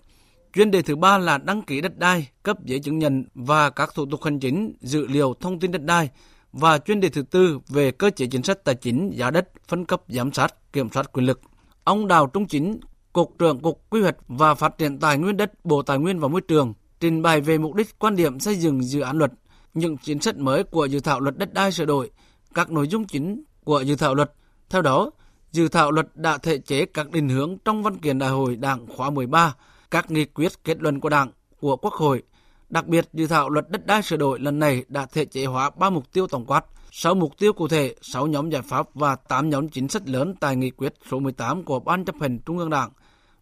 [0.55, 3.90] Chuyên đề thứ ba là đăng ký đất đai, cấp giấy chứng nhận và các
[3.95, 6.11] thủ tục hành chính, dữ liệu thông tin đất đai.
[6.53, 9.85] Và chuyên đề thứ tư về cơ chế chính sách tài chính, giá đất, phân
[9.85, 11.40] cấp giám sát, kiểm soát quyền lực.
[11.85, 12.81] Ông Đào Trung Chính,
[13.12, 16.29] Cục trưởng Cục Quy hoạch và Phát triển Tài nguyên đất, Bộ Tài nguyên và
[16.29, 19.33] Môi trường, trình bày về mục đích quan điểm xây dựng dự án luật,
[19.75, 22.11] những chính sách mới của dự thảo luật đất đai sửa đổi,
[22.55, 24.33] các nội dung chính của dự thảo luật.
[24.71, 25.11] Theo đó,
[25.53, 28.87] dự thảo luật đã thể chế các định hướng trong văn kiện đại hội Đảng
[28.97, 29.55] khóa 13
[29.95, 31.29] các nghị quyết kết luận của Đảng,
[31.61, 32.23] của Quốc hội.
[32.69, 35.71] Đặc biệt, dự thảo luật đất đai sửa đổi lần này đã thể chế hóa
[35.77, 39.17] ba mục tiêu tổng quát, 6 mục tiêu cụ thể, 6 nhóm giải pháp và
[39.17, 42.59] 8 nhóm chính sách lớn tại nghị quyết số 18 của Ban chấp hành Trung
[42.59, 42.91] ương Đảng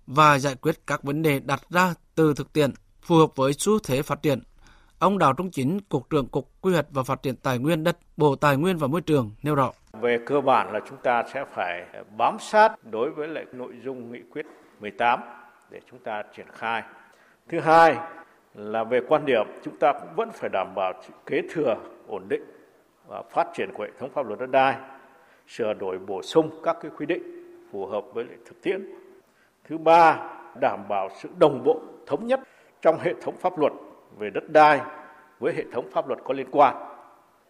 [0.06, 2.70] và giải quyết các vấn đề đặt ra từ thực tiễn
[3.02, 4.42] phù hợp với xu thế phát triển.
[4.98, 7.98] Ông Đào Trung Chính, Cục trưởng Cục Quy hoạch và Phát triển Tài nguyên đất,
[8.16, 9.72] Bộ Tài nguyên và Môi trường nêu rõ.
[10.00, 11.86] Về cơ bản là chúng ta sẽ phải
[12.16, 14.46] bám sát đối với lại nội dung nghị quyết
[14.80, 15.20] 18
[15.72, 16.82] để chúng ta triển khai.
[17.48, 17.96] Thứ hai
[18.54, 20.92] là về quan điểm chúng ta cũng vẫn phải đảm bảo
[21.26, 22.42] kế thừa ổn định
[23.08, 24.76] và phát triển của hệ thống pháp luật đất đai,
[25.48, 27.22] sửa đổi bổ sung các cái quy định
[27.72, 28.86] phù hợp với thực tiễn.
[29.64, 30.30] Thứ ba,
[30.60, 32.40] đảm bảo sự đồng bộ thống nhất
[32.82, 33.72] trong hệ thống pháp luật
[34.18, 34.80] về đất đai
[35.38, 36.76] với hệ thống pháp luật có liên quan,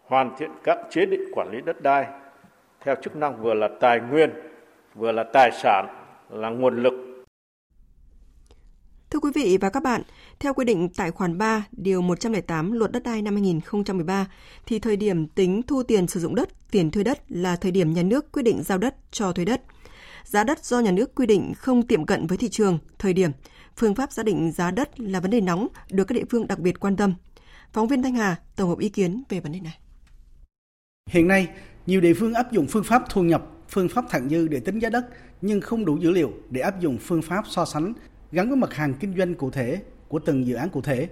[0.03, 2.07] hoàn thiện các chế định quản lý đất đai
[2.79, 4.29] theo chức năng vừa là tài nguyên,
[4.95, 5.87] vừa là tài sản,
[6.29, 7.12] là nguồn lực
[9.13, 10.01] Thưa quý vị và các bạn,
[10.39, 14.27] theo quy định tại khoản 3, điều 108 Luật đất đai năm 2013
[14.65, 17.93] thì thời điểm tính thu tiền sử dụng đất, tiền thuê đất là thời điểm
[17.93, 19.61] nhà nước quyết định giao đất cho thuê đất.
[20.23, 23.31] Giá đất do nhà nước quy định không tiệm cận với thị trường, thời điểm,
[23.77, 26.59] phương pháp xác định giá đất là vấn đề nóng được các địa phương đặc
[26.59, 27.13] biệt quan tâm.
[27.73, 29.77] Phóng viên Thanh Hà tổng hợp ý kiến về vấn đề này.
[31.09, 31.47] Hiện nay,
[31.85, 34.79] nhiều địa phương áp dụng phương pháp thu nhập, phương pháp thặng dư để tính
[34.79, 35.05] giá đất
[35.41, 37.93] nhưng không đủ dữ liệu để áp dụng phương pháp so sánh
[38.33, 41.09] gắn với mặt hàng kinh doanh cụ thể của từng dự án cụ thể.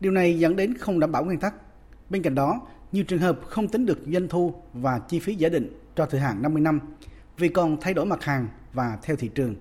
[0.00, 1.54] Điều này dẫn đến không đảm bảo nguyên tắc.
[2.10, 2.60] Bên cạnh đó,
[2.92, 6.20] nhiều trường hợp không tính được doanh thu và chi phí giả định cho thời
[6.20, 6.80] hạn 50 năm
[7.38, 9.54] vì còn thay đổi mặt hàng và theo thị trường.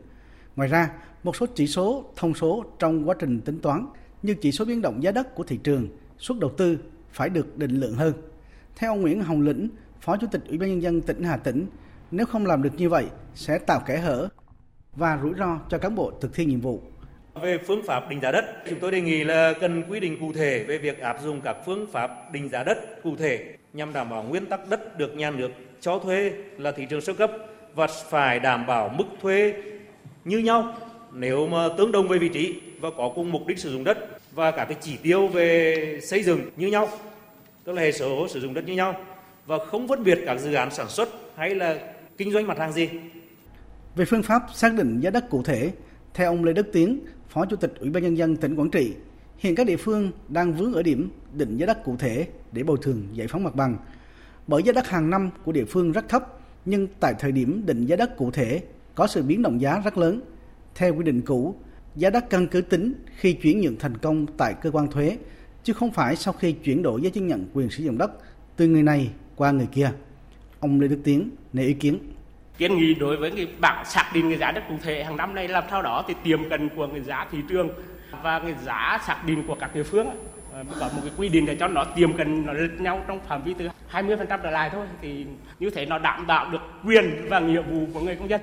[0.56, 0.92] Ngoài ra,
[1.24, 3.88] một số chỉ số thông số trong quá trình tính toán
[4.24, 5.88] như chỉ số biến động giá đất của thị trường,
[6.18, 6.78] suất đầu tư
[7.12, 8.14] phải được định lượng hơn.
[8.76, 9.70] Theo ông Nguyễn Hồng Lĩnh,
[10.02, 11.66] Phó Chủ tịch Ủy ban nhân dân tỉnh Hà Tĩnh,
[12.12, 14.30] nếu không làm được như vậy sẽ tạo kẽ hở
[14.96, 16.82] và rủi ro cho cán bộ thực thi nhiệm vụ.
[17.42, 20.34] Về phương pháp định giá đất, chúng tôi đề nghị là cần quy định cụ
[20.34, 24.10] thể về việc áp dụng các phương pháp định giá đất cụ thể nhằm đảm
[24.10, 27.32] bảo nguyên tắc đất được nhà nước cho thuê là thị trường sơ cấp
[27.76, 29.54] và phải đảm bảo mức thuê
[30.26, 30.78] như nhau
[31.14, 33.98] nếu mà tương đồng về vị trí và có cùng mục đích sử dụng đất
[34.32, 36.90] và cả cái chỉ tiêu về xây dựng như nhau
[37.64, 38.96] tức là hệ số sử dụng đất như nhau
[39.46, 41.78] và không phân biệt các dự án sản xuất hay là
[42.18, 42.90] kinh doanh mặt hàng gì.
[43.96, 45.72] Về phương pháp xác định giá đất cụ thể,
[46.16, 47.00] theo ông Lê Đức Tiến,
[47.30, 48.94] Phó Chủ tịch Ủy ban nhân dân tỉnh Quảng Trị,
[49.38, 52.78] hiện các địa phương đang vướng ở điểm định giá đất cụ thể để bồi
[52.82, 53.78] thường giải phóng mặt bằng.
[54.48, 57.86] Bởi giá đất hàng năm của địa phương rất thấp, nhưng tại thời điểm định
[57.86, 58.62] giá đất cụ thể
[58.96, 60.22] có sự biến động giá rất lớn.
[60.76, 61.56] Theo quy định cũ,
[61.96, 65.18] giá đất căn cứ tính khi chuyển nhượng thành công tại cơ quan thuế,
[65.64, 68.12] chứ không phải sau khi chuyển đổi giấy chứng nhận quyền sử dụng đất
[68.56, 69.92] từ người này qua người kia.
[70.60, 71.98] Ông Lê Đức Tiến nêu ý kiến.
[72.58, 75.36] Kiến nghị đối với cái bảng xác định cái giá đất cụ thể, hàng năm
[75.36, 77.70] này làm sao đó thì tiềm cận của cái giá thị trường
[78.24, 80.08] và cái giá xác định của các địa phương
[80.54, 83.20] ờ, có một cái quy định để cho nó tiềm cận nó lệch nhau trong
[83.20, 84.86] phạm vi từ 20% trở lại thôi.
[85.02, 85.26] Thì
[85.60, 88.42] như thế nó đảm bảo được quyền và nghĩa vụ của người công dân.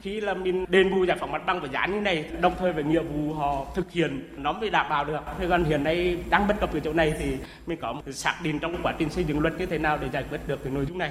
[0.00, 2.72] Khi là mình đền bù giải phóng mặt bằng với giá như này, đồng thời
[2.72, 5.20] với nghĩa vụ họ thực hiện, nó mới đảm bảo được.
[5.38, 8.34] Thế còn hiện nay đang bất cập ở chỗ này thì mình có một xác
[8.42, 10.72] định trong quá trình xây dựng luật như thế nào để giải quyết được cái
[10.72, 11.10] nội dung này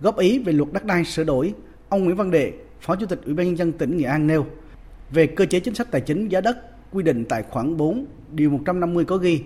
[0.00, 1.54] góp ý về luật đất đai sửa đổi
[1.88, 4.46] ông Nguyễn Văn Đệ phó chủ tịch ủy ban nhân dân tỉnh Nghệ An nêu
[5.10, 6.58] về cơ chế chính sách tài chính giá đất
[6.92, 9.42] quy định tại khoản 4 điều 150 có ghi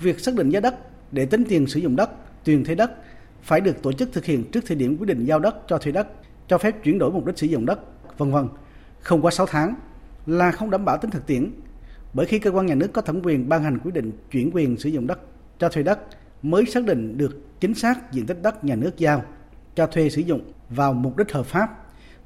[0.00, 0.74] việc xác định giá đất
[1.12, 2.10] để tính tiền sử dụng đất
[2.44, 2.90] tiền thuê đất
[3.42, 5.92] phải được tổ chức thực hiện trước thời điểm quyết định giao đất cho thuê
[5.92, 6.08] đất
[6.48, 7.80] cho phép chuyển đổi mục đích sử dụng đất,
[8.18, 8.48] vân vân,
[9.00, 9.74] không quá 6 tháng
[10.26, 11.50] là không đảm bảo tính thực tiễn.
[12.14, 14.76] Bởi khi cơ quan nhà nước có thẩm quyền ban hành quyết định chuyển quyền
[14.76, 15.20] sử dụng đất
[15.58, 15.98] cho thuê đất
[16.42, 19.24] mới xác định được chính xác diện tích đất nhà nước giao
[19.78, 21.68] cho thuê sử dụng vào mục đích hợp pháp.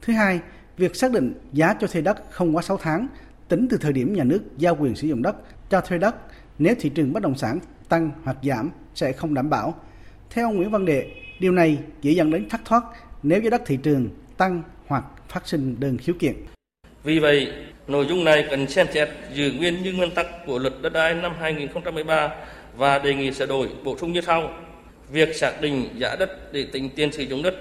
[0.03, 0.41] Thứ hai,
[0.77, 3.07] việc xác định giá cho thuê đất không quá 6 tháng
[3.49, 5.37] tính từ thời điểm nhà nước giao quyền sử dụng đất
[5.71, 6.15] cho thuê đất
[6.59, 9.75] nếu thị trường bất động sản tăng hoặc giảm sẽ không đảm bảo.
[10.31, 11.07] Theo ông Nguyễn Văn Đệ,
[11.41, 12.83] điều này dễ dẫn đến thất thoát
[13.23, 16.35] nếu giá đất thị trường tăng hoặc phát sinh đơn khiếu kiện.
[17.05, 17.53] Vì vậy,
[17.87, 21.15] nội dung này cần xem xét giữ nguyên như nguyên tắc của luật đất đai
[21.15, 22.29] năm 2013
[22.77, 24.51] và đề nghị sửa đổi bổ sung như sau.
[25.13, 27.55] Việc xác định giá đất để tính tiền sử dụng đất,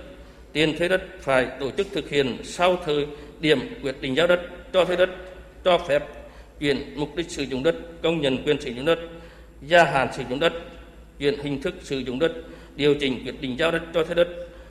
[0.53, 3.07] tiền thuê đất phải tổ chức thực hiện sau thời
[3.39, 4.41] điểm quyết định giao đất,
[4.73, 5.09] cho thuê đất,
[5.63, 6.03] cho phép
[6.59, 8.99] chuyển mục đích sử dụng đất, công nhận quyền sử dụng đất,
[9.67, 10.53] gia hạn sử dụng đất,
[11.19, 12.31] chuyển hình thức sử dụng đất,
[12.75, 14.27] điều chỉnh quyết định giao đất cho thuê đất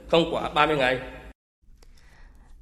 [0.09, 0.99] không quá 30 ngày.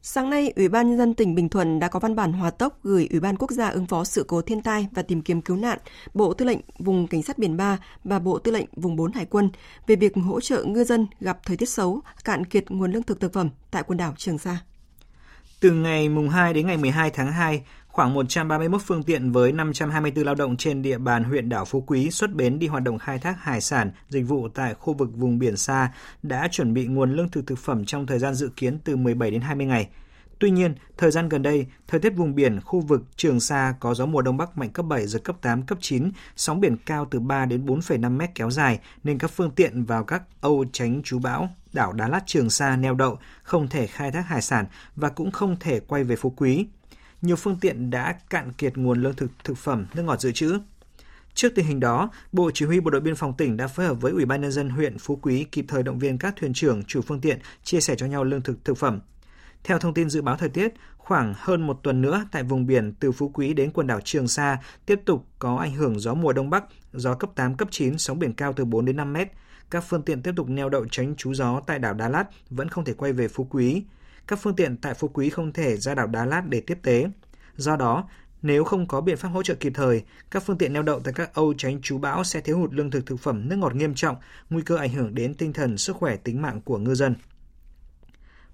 [0.02, 2.78] Sáng nay, Ủy ban nhân dân tỉnh Bình Thuận đã có văn bản hòa tốc
[2.82, 5.56] gửi Ủy ban quốc gia ứng phó sự cố thiên tai và tìm kiếm cứu
[5.56, 5.78] nạn,
[6.14, 9.26] Bộ Tư lệnh vùng cảnh sát biển 3 và Bộ Tư lệnh vùng 4 Hải
[9.26, 9.50] quân
[9.86, 13.20] về việc hỗ trợ ngư dân gặp thời tiết xấu, cạn kiệt nguồn lương thực
[13.20, 14.58] thực phẩm tại quần đảo Trường Sa.
[15.60, 17.62] Từ ngày mùng 2 đến ngày 12 tháng 2,
[17.98, 22.10] khoảng 131 phương tiện với 524 lao động trên địa bàn huyện đảo Phú Quý
[22.10, 25.38] xuất bến đi hoạt động khai thác hải sản, dịch vụ tại khu vực vùng
[25.38, 28.78] biển xa đã chuẩn bị nguồn lương thực thực phẩm trong thời gian dự kiến
[28.84, 29.88] từ 17 đến 20 ngày.
[30.38, 33.94] Tuy nhiên, thời gian gần đây, thời tiết vùng biển khu vực Trường Sa có
[33.94, 37.06] gió mùa đông bắc mạnh cấp 7 giật cấp 8 cấp 9, sóng biển cao
[37.10, 41.02] từ 3 đến 4,5 mét kéo dài nên các phương tiện vào các âu tránh
[41.04, 44.66] trú bão, đảo Đá Lát Trường Sa neo đậu, không thể khai thác hải sản
[44.96, 46.66] và cũng không thể quay về Phú Quý
[47.22, 50.58] nhiều phương tiện đã cạn kiệt nguồn lương thực thực phẩm, nước ngọt dự trữ.
[51.34, 53.94] Trước tình hình đó, Bộ Chỉ huy Bộ đội Biên phòng tỉnh đã phối hợp
[53.94, 56.84] với Ủy ban nhân dân huyện Phú Quý kịp thời động viên các thuyền trưởng,
[56.84, 59.00] chủ phương tiện chia sẻ cho nhau lương thực thực phẩm.
[59.64, 62.92] Theo thông tin dự báo thời tiết, khoảng hơn một tuần nữa tại vùng biển
[63.00, 66.32] từ Phú Quý đến quần đảo Trường Sa tiếp tục có ảnh hưởng gió mùa
[66.32, 69.28] đông bắc, gió cấp 8, cấp 9, sóng biển cao từ 4 đến 5 mét.
[69.70, 72.68] Các phương tiện tiếp tục neo đậu tránh trú gió tại đảo Đà Lát vẫn
[72.68, 73.82] không thể quay về Phú Quý
[74.28, 77.06] các phương tiện tại Phú Quý không thể ra đảo Đá Lát để tiếp tế.
[77.56, 78.08] Do đó,
[78.42, 81.14] nếu không có biện pháp hỗ trợ kịp thời, các phương tiện neo đậu tại
[81.16, 83.94] các âu tránh trú bão sẽ thiếu hụt lương thực thực phẩm nước ngọt nghiêm
[83.94, 84.16] trọng,
[84.50, 87.14] nguy cơ ảnh hưởng đến tinh thần, sức khỏe, tính mạng của ngư dân.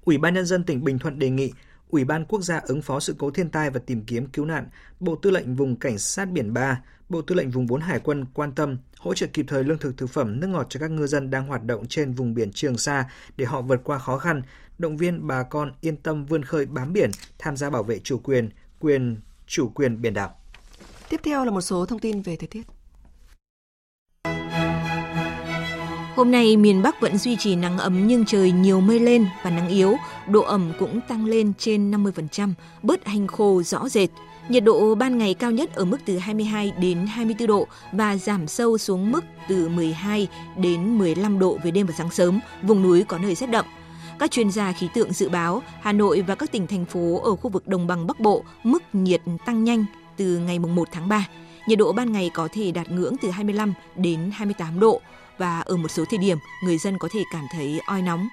[0.04, 1.52] Ủy ban nhân dân tỉnh Bình Thuận đề nghị
[1.88, 4.66] Ủy ban Quốc gia ứng phó sự cố thiên tai và tìm kiếm cứu nạn,
[5.00, 8.26] Bộ Tư lệnh Vùng Cảnh sát Biển 3, Bộ Tư lệnh Vùng 4 Hải quân
[8.34, 11.06] quan tâm hỗ trợ kịp thời lương thực thực phẩm nước ngọt cho các ngư
[11.06, 13.04] dân đang hoạt động trên vùng biển Trường Sa
[13.37, 14.42] để họ vượt qua khó khăn,
[14.78, 18.18] động viên bà con yên tâm vươn khơi bám biển, tham gia bảo vệ chủ
[18.18, 20.37] quyền, quyền chủ quyền biển đảo.
[21.08, 22.62] Tiếp theo là một số thông tin về thời tiết.
[26.16, 29.50] Hôm nay miền Bắc vẫn duy trì nắng ấm nhưng trời nhiều mây lên và
[29.50, 29.96] nắng yếu,
[30.28, 34.10] độ ẩm cũng tăng lên trên 50%, bớt hành khô rõ rệt.
[34.48, 38.48] Nhiệt độ ban ngày cao nhất ở mức từ 22 đến 24 độ và giảm
[38.48, 43.04] sâu xuống mức từ 12 đến 15 độ về đêm và sáng sớm, vùng núi
[43.08, 43.64] có nơi rét đậm.
[44.18, 47.37] Các chuyên gia khí tượng dự báo Hà Nội và các tỉnh thành phố ở
[47.37, 49.85] khu vực đồng bằng Bắc Bộ mức nhiệt tăng nhanh
[50.16, 51.27] từ ngày 1 tháng 3.
[51.66, 55.00] Nhiệt độ ban ngày có thể đạt ngưỡng từ 25 đến 28 độ
[55.38, 58.29] và ở một số thời điểm người dân có thể cảm thấy oi nóng.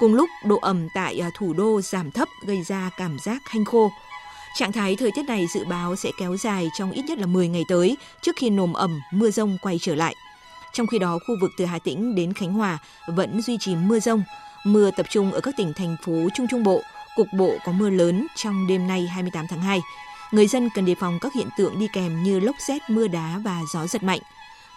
[0.00, 3.64] Cùng lúc, độ ẩm tại à, thủ đô giảm thấp gây ra cảm giác hanh
[3.64, 3.90] khô.
[4.56, 7.48] Trạng thái thời tiết này dự báo sẽ kéo dài trong ít nhất là 10
[7.48, 10.14] ngày tới trước khi nồm ẩm, mưa rông quay trở lại.
[10.72, 14.00] Trong khi đó, khu vực từ Hà Tĩnh đến Khánh Hòa vẫn duy trì mưa
[14.00, 14.22] rông.
[14.68, 16.82] Mưa tập trung ở các tỉnh thành phố Trung Trung Bộ,
[17.16, 19.80] cục bộ có mưa lớn trong đêm nay 28 tháng 2.
[20.32, 23.40] Người dân cần đề phòng các hiện tượng đi kèm như lốc xét, mưa đá
[23.44, 24.20] và gió giật mạnh.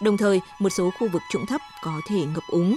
[0.02, 2.76] Đồng thời, một số khu vực trũng thấp có thể ngập úng.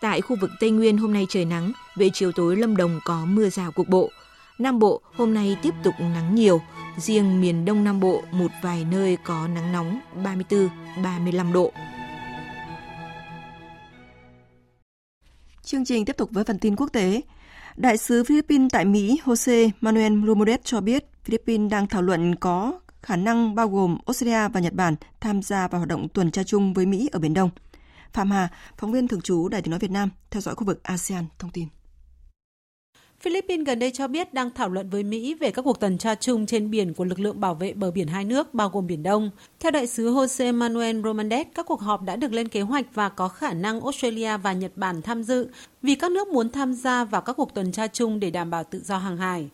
[0.00, 3.24] Tại khu vực Tây Nguyên hôm nay trời nắng, về chiều tối Lâm Đồng có
[3.24, 4.10] mưa rào cục bộ.
[4.58, 6.60] Nam Bộ hôm nay tiếp tục nắng nhiều,
[6.96, 10.00] riêng miền Đông Nam Bộ một vài nơi có nắng nóng
[11.02, 11.72] 34-35 độ.
[15.66, 17.20] Chương trình tiếp tục với phần tin quốc tế.
[17.76, 22.80] Đại sứ Philippines tại Mỹ Jose Manuel Romualdez cho biết Philippines đang thảo luận có
[23.02, 26.42] khả năng bao gồm Australia và Nhật Bản tham gia vào hoạt động tuần tra
[26.42, 27.50] chung với Mỹ ở Biển Đông.
[28.12, 30.82] Phạm Hà, phóng viên thường trú Đài tiếng nói Việt Nam, theo dõi khu vực
[30.82, 31.68] ASEAN, thông tin.
[33.20, 36.14] Philippines gần đây cho biết đang thảo luận với Mỹ về các cuộc tuần tra
[36.14, 39.02] chung trên biển của lực lượng bảo vệ bờ biển hai nước, bao gồm Biển
[39.02, 39.30] Đông.
[39.60, 43.08] Theo đại sứ Jose Manuel Romandez, các cuộc họp đã được lên kế hoạch và
[43.08, 45.48] có khả năng Australia và Nhật Bản tham dự
[45.82, 48.64] vì các nước muốn tham gia vào các cuộc tuần tra chung để đảm bảo
[48.64, 49.48] tự do hàng hải.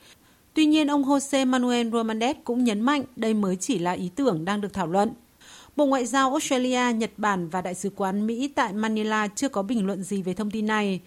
[0.54, 4.44] Tuy nhiên, ông Jose Manuel Romandez cũng nhấn mạnh đây mới chỉ là ý tưởng
[4.44, 5.10] đang được thảo luận.
[5.76, 9.62] Bộ Ngoại giao Australia, Nhật Bản và Đại sứ quán Mỹ tại Manila chưa có
[9.62, 11.00] bình luận gì về thông tin này.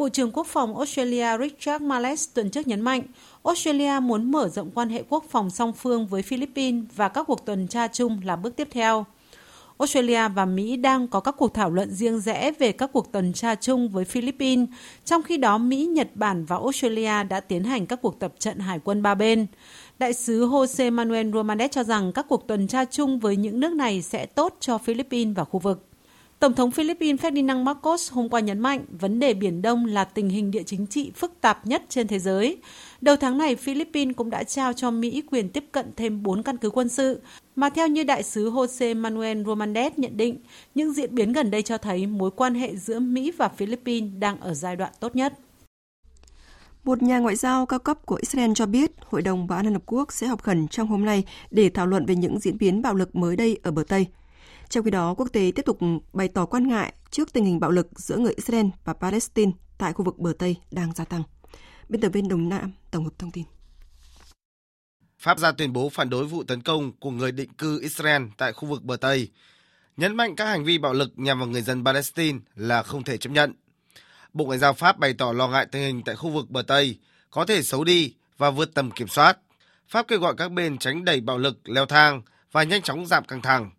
[0.00, 3.02] Bộ trưởng Quốc phòng Australia Richard Marles tuần trước nhấn mạnh,
[3.44, 7.46] Australia muốn mở rộng quan hệ quốc phòng song phương với Philippines và các cuộc
[7.46, 9.06] tuần tra chung là bước tiếp theo.
[9.78, 13.32] Australia và Mỹ đang có các cuộc thảo luận riêng rẽ về các cuộc tuần
[13.32, 14.68] tra chung với Philippines,
[15.04, 18.58] trong khi đó Mỹ, Nhật Bản và Australia đã tiến hành các cuộc tập trận
[18.58, 19.46] hải quân ba bên.
[19.98, 23.72] Đại sứ Jose Manuel Romandes cho rằng các cuộc tuần tra chung với những nước
[23.72, 25.89] này sẽ tốt cho Philippines và khu vực.
[26.40, 30.28] Tổng thống Philippines Ferdinand Marcos hôm qua nhấn mạnh vấn đề Biển Đông là tình
[30.28, 32.56] hình địa chính trị phức tạp nhất trên thế giới.
[33.00, 36.56] Đầu tháng này, Philippines cũng đã trao cho Mỹ quyền tiếp cận thêm 4 căn
[36.56, 37.20] cứ quân sự,
[37.56, 40.38] mà theo như đại sứ Jose Manuel Romandes nhận định,
[40.74, 44.40] những diễn biến gần đây cho thấy mối quan hệ giữa Mỹ và Philippines đang
[44.40, 45.34] ở giai đoạn tốt nhất.
[46.84, 49.74] Một nhà ngoại giao cao cấp của Israel cho biết Hội đồng Bảo an Liên
[49.74, 52.82] Hợp Quốc sẽ họp khẩn trong hôm nay để thảo luận về những diễn biến
[52.82, 54.06] bạo lực mới đây ở bờ Tây.
[54.70, 55.78] Trong khi đó, quốc tế tiếp tục
[56.12, 59.92] bày tỏ quan ngại trước tình hình bạo lực giữa người Israel và Palestine tại
[59.92, 61.22] khu vực bờ Tây đang gia tăng.
[61.88, 63.44] Biên tập viên Đồng Nam tổng hợp thông tin.
[65.18, 68.52] Pháp ra tuyên bố phản đối vụ tấn công của người định cư Israel tại
[68.52, 69.28] khu vực bờ Tây,
[69.96, 73.16] nhấn mạnh các hành vi bạo lực nhằm vào người dân Palestine là không thể
[73.16, 73.54] chấp nhận.
[74.32, 76.98] Bộ Ngoại giao Pháp bày tỏ lo ngại tình hình tại khu vực bờ Tây
[77.30, 79.38] có thể xấu đi và vượt tầm kiểm soát.
[79.88, 83.24] Pháp kêu gọi các bên tránh đẩy bạo lực leo thang và nhanh chóng giảm
[83.24, 83.70] căng thẳng.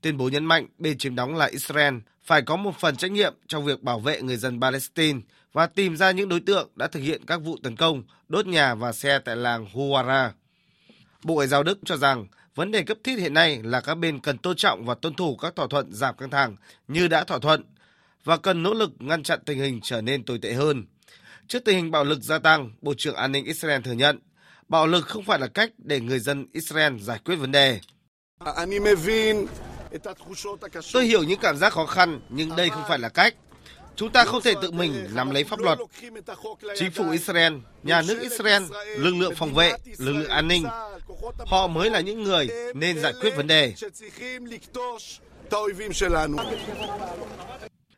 [0.00, 3.34] Tuyên bố nhấn mạnh bên chiếm đóng là Israel phải có một phần trách nhiệm
[3.46, 5.20] trong việc bảo vệ người dân Palestine
[5.52, 8.74] và tìm ra những đối tượng đã thực hiện các vụ tấn công, đốt nhà
[8.74, 10.30] và xe tại làng Huwara.
[11.24, 14.20] Bộ Ngoại giao Đức cho rằng vấn đề cấp thiết hiện nay là các bên
[14.20, 16.56] cần tôn trọng và tuân thủ các thỏa thuận giảm căng thẳng
[16.88, 17.64] như đã thỏa thuận
[18.24, 20.86] và cần nỗ lực ngăn chặn tình hình trở nên tồi tệ hơn.
[21.48, 24.18] Trước tình hình bạo lực gia tăng, Bộ trưởng An ninh Israel thừa nhận
[24.68, 27.80] bạo lực không phải là cách để người dân Israel giải quyết vấn đề.
[28.38, 28.66] À,
[30.92, 33.34] Tôi hiểu những cảm giác khó khăn, nhưng đây không phải là cách.
[33.96, 35.78] Chúng ta không thể tự mình nắm lấy pháp luật.
[36.76, 38.62] Chính phủ Israel, nhà nước Israel,
[38.96, 40.64] lực lượng phòng vệ, lực lượng an ninh,
[41.46, 43.74] họ mới là những người nên giải quyết vấn đề.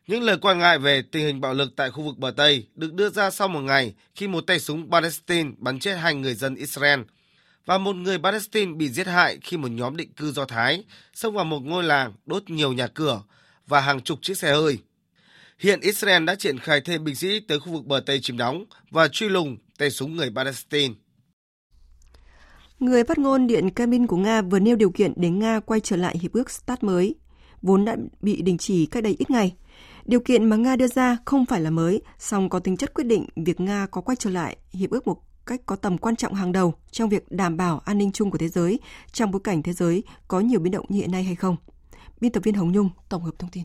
[0.07, 2.93] Những lời quan ngại về tình hình bạo lực tại khu vực bờ Tây được
[2.93, 6.55] đưa ra sau một ngày khi một tay súng Palestine bắn chết hai người dân
[6.55, 6.99] Israel
[7.65, 11.35] và một người Palestine bị giết hại khi một nhóm định cư Do Thái xông
[11.35, 13.21] vào một ngôi làng đốt nhiều nhà cửa
[13.67, 14.79] và hàng chục chiếc xe hơi.
[15.59, 18.65] Hiện Israel đã triển khai thêm binh sĩ tới khu vực bờ Tây chiếm đóng
[18.91, 20.93] và truy lùng tay súng người Palestine.
[22.79, 25.95] Người phát ngôn Điện Kremlin của Nga vừa nêu điều kiện để Nga quay trở
[25.95, 27.15] lại hiệp ước START mới,
[27.61, 29.55] vốn đã bị đình chỉ cách đây ít ngày.
[30.05, 33.03] Điều kiện mà Nga đưa ra không phải là mới, song có tính chất quyết
[33.03, 36.33] định việc Nga có quay trở lại hiệp ước một cách có tầm quan trọng
[36.33, 38.79] hàng đầu trong việc đảm bảo an ninh chung của thế giới
[39.11, 41.55] trong bối cảnh thế giới có nhiều biến động như hiện nay hay không.
[42.21, 43.63] Biên tập viên Hồng Nhung tổng hợp thông tin.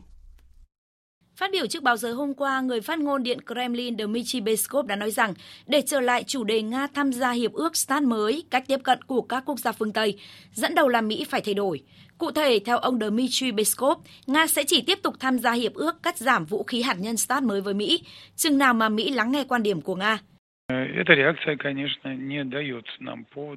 [1.37, 4.95] Phát biểu trước báo giới hôm qua, người phát ngôn Điện Kremlin Dmitry Peskov đã
[4.95, 5.33] nói rằng
[5.65, 9.01] để trở lại chủ đề Nga tham gia hiệp ước START mới, cách tiếp cận
[9.01, 10.19] của các quốc gia phương Tây,
[10.53, 11.83] dẫn đầu là Mỹ phải thay đổi.
[12.17, 13.97] Cụ thể, theo ông Dmitry Peskov,
[14.27, 17.17] Nga sẽ chỉ tiếp tục tham gia hiệp ước cắt giảm vũ khí hạt nhân
[17.17, 18.03] START mới với Mỹ,
[18.35, 20.19] chừng nào mà Mỹ lắng nghe quan điểm của Nga.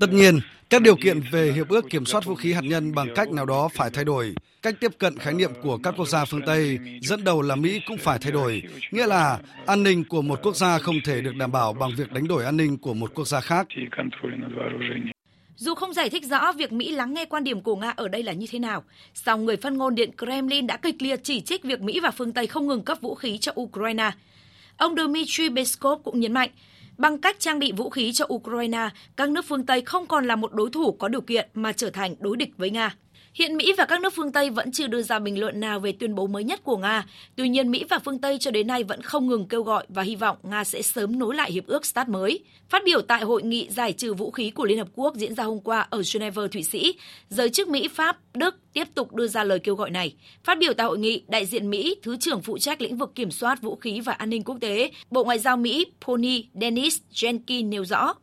[0.00, 0.40] Tất nhiên,
[0.70, 3.46] các điều kiện về hiệp ước kiểm soát vũ khí hạt nhân bằng cách nào
[3.46, 4.34] đó phải thay đổi.
[4.62, 7.80] Cách tiếp cận khái niệm của các quốc gia phương Tây, dẫn đầu là Mỹ
[7.86, 8.62] cũng phải thay đổi.
[8.90, 12.12] Nghĩa là an ninh của một quốc gia không thể được đảm bảo bằng việc
[12.12, 13.66] đánh đổi an ninh của một quốc gia khác.
[15.56, 18.22] Dù không giải thích rõ việc Mỹ lắng nghe quan điểm của Nga ở đây
[18.22, 18.84] là như thế nào,
[19.14, 22.32] song người phát ngôn Điện Kremlin đã kịch liệt chỉ trích việc Mỹ và phương
[22.32, 24.10] Tây không ngừng cấp vũ khí cho Ukraine.
[24.76, 26.50] Ông Dmitry Peskov cũng nhấn mạnh,
[27.00, 30.36] bằng cách trang bị vũ khí cho Ukraine, các nước phương Tây không còn là
[30.36, 32.94] một đối thủ có điều kiện mà trở thành đối địch với Nga.
[33.34, 35.92] Hiện Mỹ và các nước phương Tây vẫn chưa đưa ra bình luận nào về
[35.92, 37.06] tuyên bố mới nhất của Nga.
[37.36, 40.02] Tuy nhiên, Mỹ và phương Tây cho đến nay vẫn không ngừng kêu gọi và
[40.02, 42.44] hy vọng Nga sẽ sớm nối lại hiệp ước START mới.
[42.68, 45.44] Phát biểu tại hội nghị giải trừ vũ khí của Liên Hợp Quốc diễn ra
[45.44, 46.94] hôm qua ở Geneva, Thụy Sĩ,
[47.28, 50.14] giới chức Mỹ, Pháp, Đức tiếp tục đưa ra lời kêu gọi này.
[50.44, 53.30] Phát biểu tại hội nghị, đại diện Mỹ, Thứ trưởng phụ trách lĩnh vực kiểm
[53.30, 57.68] soát vũ khí và an ninh quốc tế, Bộ Ngoại giao Mỹ Pony Dennis Jenkins
[57.68, 58.14] nêu rõ.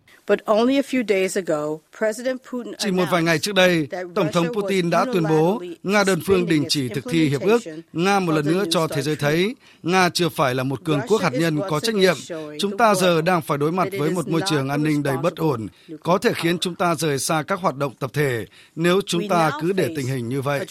[2.78, 6.20] Chỉ một vài ngày trước đây, Tổng thống Putin đã đã tuyên bố Nga đơn
[6.26, 7.62] phương đình chỉ thực thi hiệp ước.
[7.94, 11.22] Nga một lần nữa cho thế giới thấy Nga chưa phải là một cường quốc
[11.22, 12.16] hạt nhân có trách nhiệm.
[12.60, 15.36] Chúng ta giờ đang phải đối mặt với một môi trường an ninh đầy bất
[15.36, 15.68] ổn,
[16.04, 18.46] có thể khiến chúng ta rời xa các hoạt động tập thể
[18.76, 20.66] nếu chúng ta cứ để tình hình như vậy.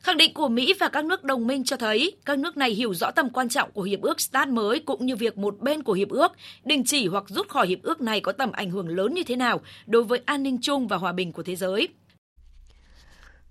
[0.00, 2.94] Khẳng định của Mỹ và các nước đồng minh cho thấy các nước này hiểu
[2.94, 5.92] rõ tầm quan trọng của hiệp ước START mới cũng như việc một bên của
[5.92, 6.32] hiệp ước
[6.64, 9.36] đình chỉ hoặc rút khỏi hiệp ước này có tầm ảnh hưởng lớn như thế
[9.36, 11.88] nào đối với an ninh chung và hòa bình của thế giới.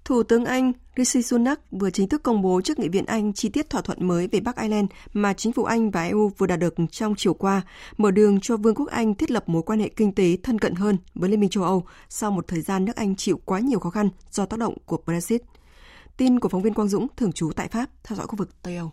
[0.05, 3.49] Thủ tướng Anh Rishi Sunak vừa chính thức công bố trước Nghị viện Anh chi
[3.49, 6.59] tiết thỏa thuận mới về Bắc Ireland mà chính phủ Anh và EU vừa đạt
[6.59, 7.61] được trong chiều qua,
[7.97, 10.75] mở đường cho Vương quốc Anh thiết lập mối quan hệ kinh tế thân cận
[10.75, 13.79] hơn với Liên minh châu Âu sau một thời gian nước Anh chịu quá nhiều
[13.79, 15.41] khó khăn do tác động của Brexit.
[16.17, 18.75] Tin của phóng viên Quang Dũng, thường trú tại Pháp, theo dõi khu vực Tây
[18.75, 18.91] Âu.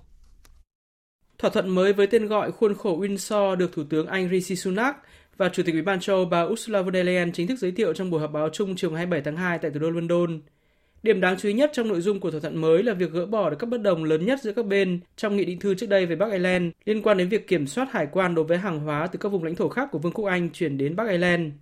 [1.38, 4.96] Thỏa thuận mới với tên gọi khuôn khổ Windsor được Thủ tướng Anh Rishi Sunak
[5.36, 7.94] và Chủ tịch Ủy ban châu bà Ursula von der Leyen chính thức giới thiệu
[7.94, 10.40] trong buổi họp báo chung chiều 27 tháng 2 tại thủ đô London.
[11.02, 13.26] Điểm đáng chú ý nhất trong nội dung của thỏa thuận mới là việc gỡ
[13.26, 15.88] bỏ được các bất đồng lớn nhất giữa các bên trong nghị định thư trước
[15.88, 18.80] đây về Bắc Ireland liên quan đến việc kiểm soát hải quan đối với hàng
[18.80, 21.52] hóa từ các vùng lãnh thổ khác của Vương quốc Anh chuyển đến Bắc Ireland.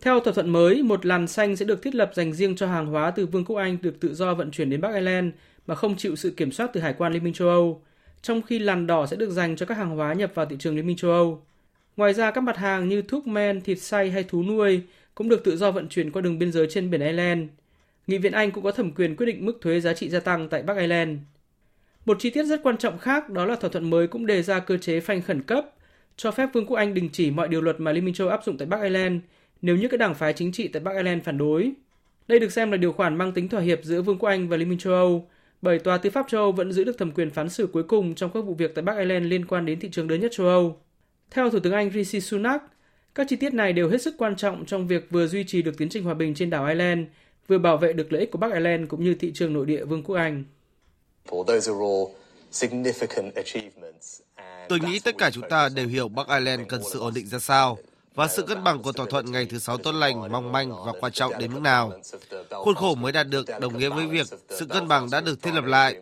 [0.00, 2.86] Theo thỏa thuận mới, một làn xanh sẽ được thiết lập dành riêng cho hàng
[2.86, 5.34] hóa từ Vương quốc Anh được tự do vận chuyển đến Bắc Ireland
[5.66, 7.82] mà không chịu sự kiểm soát từ Hải quan Liên minh châu Âu,
[8.22, 10.76] trong khi làn đỏ sẽ được dành cho các hàng hóa nhập vào thị trường
[10.76, 11.42] Liên minh châu Âu.
[11.96, 14.82] Ngoài ra, các mặt hàng như thuốc men, thịt xay hay thú nuôi
[15.14, 17.48] cũng được tự do vận chuyển qua đường biên giới trên biển Ireland.
[18.06, 20.48] Nghị viện Anh cũng có thẩm quyền quyết định mức thuế giá trị gia tăng
[20.48, 21.18] tại Bắc Ireland.
[22.04, 24.60] Một chi tiết rất quan trọng khác đó là thỏa thuận mới cũng đề ra
[24.60, 25.64] cơ chế phanh khẩn cấp,
[26.16, 28.44] cho phép Vương quốc Anh đình chỉ mọi điều luật mà Liên minh châu áp
[28.44, 29.20] dụng tại Bắc Ireland
[29.62, 31.72] nếu như các đảng phái chính trị tại Bắc Ireland phản đối.
[32.28, 34.56] Đây được xem là điều khoản mang tính thỏa hiệp giữa Vương quốc Anh và
[34.56, 35.28] Liên minh châu Âu,
[35.62, 38.14] bởi Tòa Tư pháp châu Âu vẫn giữ được thẩm quyền phán xử cuối cùng
[38.14, 40.46] trong các vụ việc tại Bắc Ireland liên quan đến thị trường lớn nhất châu
[40.46, 40.80] Âu.
[41.30, 42.62] Theo Thủ tướng Anh Rishi Sunak,
[43.14, 45.78] các chi tiết này đều hết sức quan trọng trong việc vừa duy trì được
[45.78, 47.06] tiến trình hòa bình trên đảo Ireland,
[47.48, 49.84] vừa bảo vệ được lợi ích của Bắc Ireland cũng như thị trường nội địa
[49.84, 50.44] Vương quốc Anh.
[54.68, 57.38] Tôi nghĩ tất cả chúng ta đều hiểu Bắc Ireland cần sự ổn định ra
[57.38, 57.78] sao
[58.14, 60.92] và sự cân bằng của thỏa thuận ngày thứ sáu tốt lành mong manh và
[61.00, 61.92] quan trọng đến mức nào.
[62.50, 65.54] Khuôn khổ mới đạt được đồng nghĩa với việc sự cân bằng đã được thiết
[65.54, 65.96] lập lại.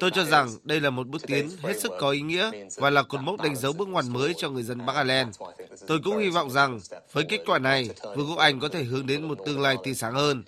[0.00, 3.02] Tôi cho rằng đây là một bước tiến hết sức có ý nghĩa và là
[3.02, 5.42] cột mốc đánh dấu bước ngoặt mới cho người dân Bắc Ireland.
[5.86, 6.80] Tôi cũng hy vọng rằng
[7.12, 9.94] với kết quả này, Vương quốc Anh có thể hướng đến một tương lai tươi
[9.94, 10.42] sáng hơn.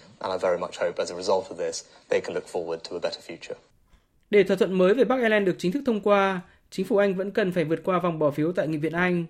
[4.30, 7.14] Để thỏa thuận mới về Bắc Ireland được chính thức thông qua, chính phủ Anh
[7.14, 9.26] vẫn cần phải vượt qua vòng bỏ phiếu tại Nghị viện Anh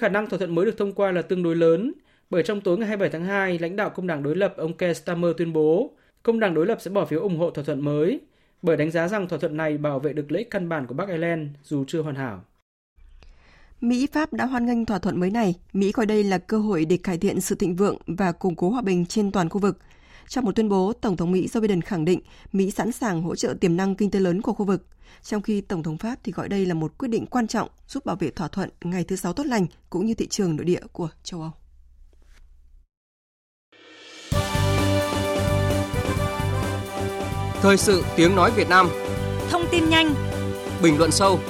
[0.00, 1.92] Khả năng thỏa thuận mới được thông qua là tương đối lớn,
[2.30, 4.96] bởi trong tối ngày 27 tháng 2, lãnh đạo công đảng đối lập ông Keir
[4.96, 5.90] Starmer tuyên bố
[6.22, 8.20] công đảng đối lập sẽ bỏ phiếu ủng hộ thỏa thuận mới,
[8.62, 10.94] bởi đánh giá rằng thỏa thuận này bảo vệ được lợi ích căn bản của
[10.94, 12.44] Bắc Ireland dù chưa hoàn hảo.
[13.80, 15.54] Mỹ Pháp đã hoan nghênh thỏa thuận mới này.
[15.72, 18.70] Mỹ coi đây là cơ hội để cải thiện sự thịnh vượng và củng cố
[18.70, 19.78] hòa bình trên toàn khu vực.
[20.30, 22.20] Trong một tuyên bố, Tổng thống Mỹ Joe Biden khẳng định
[22.52, 24.86] Mỹ sẵn sàng hỗ trợ tiềm năng kinh tế lớn của khu vực,
[25.22, 28.06] trong khi Tổng thống Pháp thì gọi đây là một quyết định quan trọng giúp
[28.06, 30.80] bảo vệ thỏa thuận ngày thứ Sáu tốt lành cũng như thị trường nội địa
[30.92, 31.50] của châu Âu.
[37.62, 38.88] Thời sự tiếng nói Việt Nam.
[39.50, 40.14] Thông tin nhanh.
[40.82, 41.40] Bình luận sâu.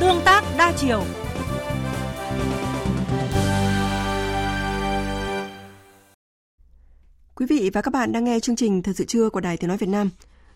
[0.00, 1.04] Tương tác đa chiều
[7.42, 9.68] Quý vị và các bạn đang nghe chương trình Thật sự trưa của Đài Tiếng
[9.68, 10.10] Nói Việt Nam.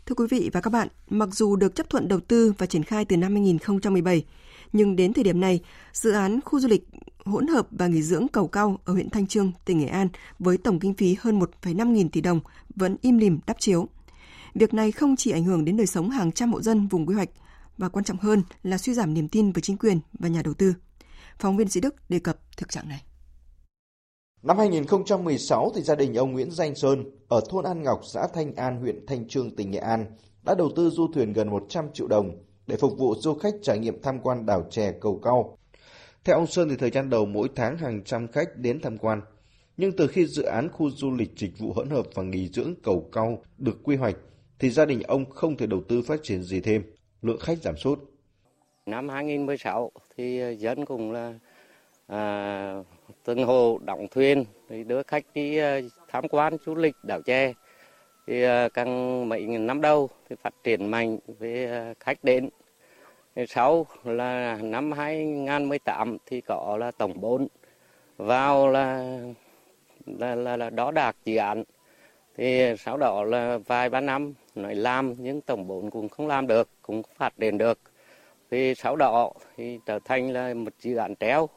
[0.06, 2.84] Thưa quý vị và các bạn, mặc dù được chấp thuận đầu tư và triển
[2.84, 4.24] khai từ năm 2017,
[4.72, 5.60] nhưng đến thời điểm này,
[5.92, 6.88] dự án khu du lịch
[7.24, 10.08] hỗn hợp và nghỉ dưỡng cầu cao ở huyện Thanh Trương, tỉnh Nghệ An
[10.38, 12.40] với tổng kinh phí hơn 1,5 nghìn tỷ đồng
[12.76, 13.88] vẫn im lìm đắp chiếu.
[14.54, 17.14] Việc này không chỉ ảnh hưởng đến đời sống hàng trăm hộ dân vùng quy
[17.14, 17.30] hoạch
[17.78, 20.54] và quan trọng hơn là suy giảm niềm tin với chính quyền và nhà đầu
[20.54, 20.74] tư.
[21.38, 23.05] Phóng viên Sĩ Đức đề cập thực trạng này.
[24.46, 28.54] Năm 2016 thì gia đình ông Nguyễn Danh Sơn ở thôn An Ngọc, xã Thanh
[28.54, 30.06] An, huyện Thanh Trương, tỉnh Nghệ An
[30.44, 32.30] đã đầu tư du thuyền gần 100 triệu đồng
[32.66, 35.58] để phục vụ du khách trải nghiệm tham quan đảo chè cầu cao.
[36.24, 39.20] Theo ông Sơn thì thời gian đầu mỗi tháng hàng trăm khách đến tham quan.
[39.76, 42.74] Nhưng từ khi dự án khu du lịch dịch vụ hỗn hợp và nghỉ dưỡng
[42.82, 44.16] cầu cao được quy hoạch
[44.58, 46.82] thì gia đình ông không thể đầu tư phát triển gì thêm,
[47.22, 47.98] lượng khách giảm sút.
[48.86, 51.34] Năm 2016 thì dân cũng là
[52.06, 52.82] à,
[53.26, 57.52] từng hồ đóng thuyền thì đưa khách đi ờ, tham quan du lịch đảo tre
[58.26, 62.48] thì ờ, càng mấy năm đầu thì phát triển mạnh với ờ, khách đến.
[63.48, 67.46] Sau là năm 2018 thì có là tổng vốn
[68.16, 69.18] vào là
[70.06, 71.64] là, là, là đó đạt dự án.
[72.36, 76.46] Thì sau đó là vài ba năm nói làm nhưng tổng vốn cũng không làm
[76.46, 77.78] được cũng phát triển được.
[78.50, 81.48] Thì sau đó thì trở thành là một dự án treo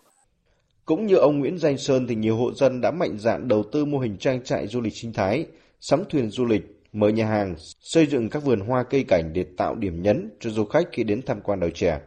[0.89, 3.85] cũng như ông Nguyễn Danh Sơn thì nhiều hộ dân đã mạnh dạn đầu tư
[3.85, 5.45] mô hình trang trại du lịch sinh thái,
[5.79, 6.61] sắm thuyền du lịch,
[6.93, 10.49] mở nhà hàng, xây dựng các vườn hoa cây cảnh để tạo điểm nhấn cho
[10.49, 12.01] du khách khi đến tham quan đảo trẻ.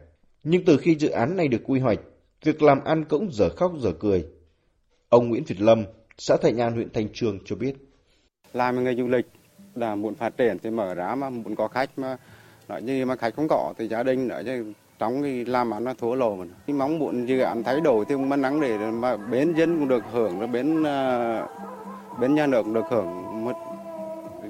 [0.44, 1.98] Nhưng từ khi dự án này được quy hoạch,
[2.44, 4.24] việc làm ăn cũng dở khóc dở cười.
[5.08, 5.84] Ông Nguyễn Việt Lâm,
[6.18, 7.74] xã Thạnh An, huyện Thanh Trương cho biết.
[8.52, 9.26] Làm nghề du lịch
[9.74, 12.16] là muốn phát triển thì mở ra mà muốn có khách mà
[12.68, 14.72] nói như mà khách không có thì gia đình nói chứ
[15.02, 16.44] trong cái làm ăn nó thua lỗ mà.
[16.66, 20.04] Mong muốn dự án thay đổi thì cũng nắng để mà bên dân cũng được
[20.12, 20.84] hưởng, bên bến
[22.20, 23.52] bên nhà nước cũng được hưởng một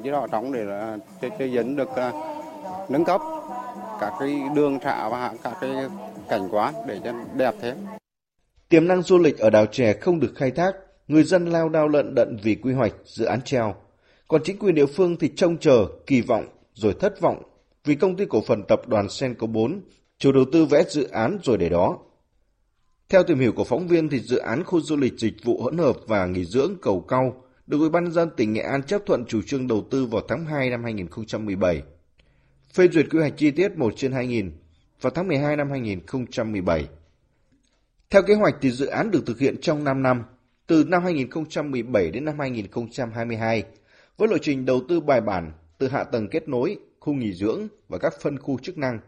[0.03, 3.21] cái đó trong để là cho, cho dân được uh, nâng cấp
[4.01, 5.71] các cái đường trạ và các cái
[6.29, 7.77] cảnh quan để cho đẹp thêm.
[8.69, 10.73] Tiềm năng du lịch ở đảo trẻ không được khai thác,
[11.09, 13.75] người dân lao đao lận đận vì quy hoạch dự án treo.
[14.29, 17.43] Còn chính quyền địa phương thì trông chờ, kỳ vọng rồi thất vọng
[17.85, 19.81] vì công ty cổ phần tập đoàn Senco 4
[20.23, 21.99] chủ đầu tư vẽ dự án rồi để đó.
[23.09, 25.79] Theo tìm hiểu của phóng viên thì dự án khu du lịch dịch vụ hỗn
[25.79, 29.25] hợp và nghỉ dưỡng cầu cao được Ủy ban dân tỉnh Nghệ An chấp thuận
[29.25, 31.83] chủ trương đầu tư vào tháng 2 năm 2017.
[32.75, 34.53] Phê duyệt quy hoạch chi tiết 1 trên 2000
[35.01, 36.89] vào tháng 12 năm 2017.
[38.11, 40.25] Theo kế hoạch thì dự án được thực hiện trong 5 năm,
[40.67, 43.65] từ năm 2017 đến năm 2022,
[44.19, 47.69] với lộ trình đầu tư bài bản từ hạ tầng kết nối, khu nghỉ dưỡng
[47.89, 49.01] và các phân khu chức năng.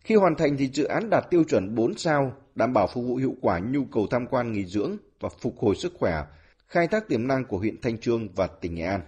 [0.00, 3.16] Khi hoàn thành thì dự án đạt tiêu chuẩn 4 sao, đảm bảo phục vụ
[3.16, 6.24] hiệu quả nhu cầu tham quan nghỉ dưỡng và phục hồi sức khỏe,
[6.66, 9.00] khai thác tiềm năng của huyện Thanh Trương và tỉnh Nghệ An.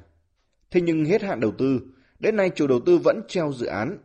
[0.70, 1.80] Thế nhưng hết hạn đầu tư,
[2.18, 3.98] đến nay chủ đầu tư vẫn treo dự án.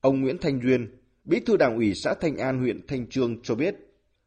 [0.00, 3.54] Ông Nguyễn Thanh Duyên, Bí thư Đảng ủy xã Thanh An huyện Thanh Trương cho
[3.54, 3.76] biết,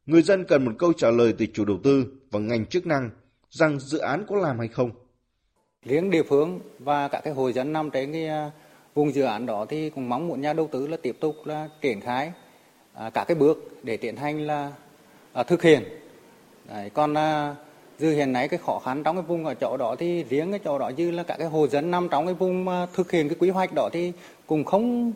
[0.05, 3.09] người dân cần một câu trả lời từ chủ đầu tư và ngành chức năng
[3.49, 4.91] rằng dự án có làm hay không.
[5.85, 8.51] Riêng địa phương và các cái hội dân nằm trên cái
[8.97, 11.69] cùng dự án đó thì cũng mong muốn nhà đầu tư là tiếp tục là
[11.81, 12.31] triển khai
[12.93, 14.71] à, các cái bước để tiến hành là
[15.33, 15.83] à, thực hiện.
[16.69, 17.55] Đấy, còn à,
[17.99, 20.59] dư hiện nay cái khó khăn trong cái vùng ở chỗ đó thì riêng cái
[20.63, 23.29] chỗ đó như là các cái hồ dân nằm trong cái vùng mà thực hiện
[23.29, 24.11] cái quy hoạch đó thì
[24.47, 25.11] cũng không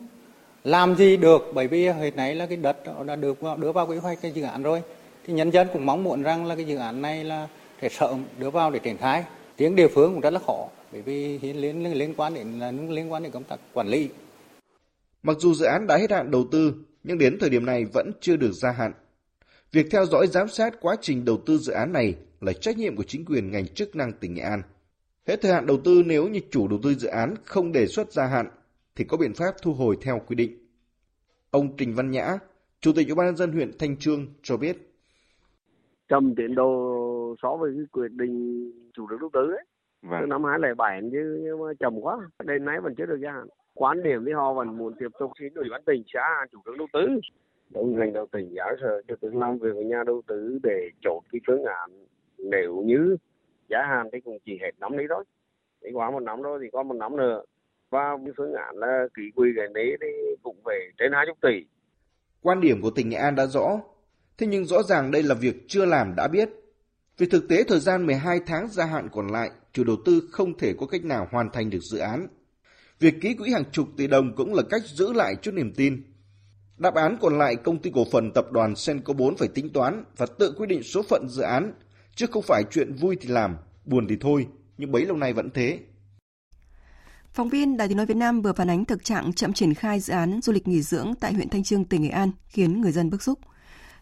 [0.64, 2.76] làm gì được bởi vì hiện nay là cái đất
[3.06, 4.82] đã được đưa vào quy hoạch cái dự án rồi.
[5.26, 7.48] Thì nhân dân cũng mong muốn rằng là cái dự án này là
[7.80, 9.24] để sớm đưa vào để triển khai.
[9.56, 13.12] Tiếng địa phương cũng rất là khó bởi vì liên liên quan đến là liên
[13.12, 14.08] quan đến công tác quản lý.
[15.22, 16.74] Mặc dù dự án đã hết hạn đầu tư,
[17.04, 18.92] nhưng đến thời điểm này vẫn chưa được gia hạn.
[19.72, 22.96] Việc theo dõi giám sát quá trình đầu tư dự án này là trách nhiệm
[22.96, 24.62] của chính quyền ngành chức năng tỉnh Nghệ An.
[25.26, 28.12] Hết thời hạn đầu tư nếu như chủ đầu tư dự án không đề xuất
[28.12, 28.46] gia hạn
[28.96, 30.58] thì có biện pháp thu hồi theo quy định.
[31.50, 32.38] Ông Trình Văn Nhã,
[32.80, 34.76] Chủ tịch Ủy ban nhân dân huyện Thanh Trương cho biết.
[36.08, 38.64] Chậm tiến độ so với cái quyết định
[38.94, 39.64] chủ đầu tư ấy,
[40.02, 40.20] vâng.
[40.20, 43.46] từ năm 2007 chứ nhưng mà chậm quá, đến nay vẫn chưa được gia hạn.
[43.74, 46.78] Quan điểm thì họ vẫn muốn tiếp tục xin ủy ban tỉnh xã chủ trương
[46.78, 47.20] đầu tư.
[47.74, 50.90] Ông lãnh đạo tỉnh giáo sở cho từng làm việc với nhà đầu tư để
[51.00, 51.90] chốt cái phương án
[52.38, 53.16] nếu như
[53.68, 55.24] giá hạn thì cũng chỉ hết năm đấy thôi.
[55.84, 57.42] Thì qua một năm thôi thì có một năm nữa
[57.90, 61.66] và cái phương án là ký quy cái đấy thì cũng về trên 20 tỷ.
[62.42, 63.80] Quan điểm của tỉnh Nghệ An đã rõ,
[64.38, 66.48] thế nhưng rõ ràng đây là việc chưa làm đã biết.
[67.18, 70.58] Vì thực tế thời gian 12 tháng gia hạn còn lại, chủ đầu tư không
[70.58, 72.26] thể có cách nào hoàn thành được dự án.
[73.00, 76.02] Việc ký quỹ hàng chục tỷ đồng cũng là cách giữ lại chút niềm tin.
[76.78, 80.04] Đáp án còn lại công ty cổ phần tập đoàn Senco 4 phải tính toán
[80.16, 81.72] và tự quyết định số phận dự án,
[82.14, 84.46] chứ không phải chuyện vui thì làm, buồn thì thôi,
[84.78, 85.78] nhưng bấy lâu nay vẫn thế.
[87.32, 90.00] Phóng viên Đài Tiếng nói Việt Nam vừa phản ánh thực trạng chậm triển khai
[90.00, 92.92] dự án du lịch nghỉ dưỡng tại huyện Thanh Trương, tỉnh Nghệ An khiến người
[92.92, 93.38] dân bức xúc.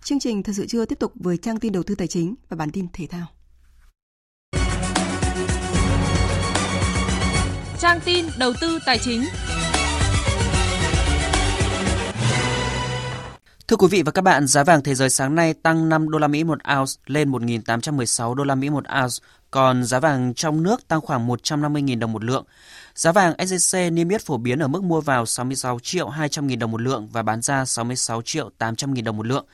[0.03, 2.57] Chương trình thật sự chưa tiếp tục với trang tin đầu tư tài chính và
[2.57, 3.27] bản tin thể thao.
[7.81, 9.25] Trang tin đầu tư tài chính.
[13.69, 16.19] Thưa quý vị và các bạn, giá vàng thế giới sáng nay tăng 5 đô
[16.19, 19.15] la Mỹ một ounce lên 1.816 đô la Mỹ một ounce,
[19.51, 22.45] còn giá vàng trong nước tăng khoảng 150.000 đồng một lượng.
[22.95, 26.59] Giá vàng SJC niêm yết phổ biến ở mức mua vào 66 triệu 200 nghìn
[26.59, 29.45] đồng một lượng và bán ra 66 triệu 800 nghìn đồng một lượng.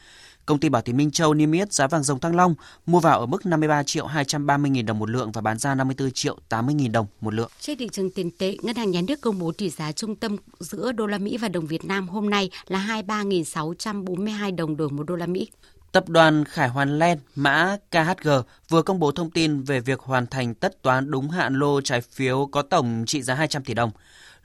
[0.46, 2.54] Công ty Bảo Tín Minh Châu niêm yết giá vàng dòng Thăng Long
[2.86, 6.10] mua vào ở mức 53 triệu 230 nghìn đồng một lượng và bán ra 54
[6.10, 7.50] triệu 80 nghìn đồng một lượng.
[7.60, 10.36] Trên thị trường tiền tệ, Ngân hàng Nhà nước công bố tỷ giá trung tâm
[10.60, 15.02] giữa đô la Mỹ và đồng Việt Nam hôm nay là 23.642 đồng đổi một
[15.06, 15.48] đô la Mỹ.
[15.92, 18.28] Tập đoàn Khải Hoàn Len, mã KHG,
[18.68, 22.00] vừa công bố thông tin về việc hoàn thành tất toán đúng hạn lô trái
[22.00, 23.90] phiếu có tổng trị giá 200 tỷ đồng.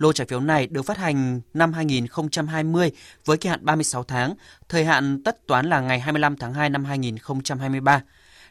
[0.02, 2.91] Lô trái phiếu này được phát hành năm 2020
[3.26, 4.34] với kỳ hạn 36 tháng,
[4.70, 8.02] thời hạn tất toán là ngày 25 tháng 2 năm 2023.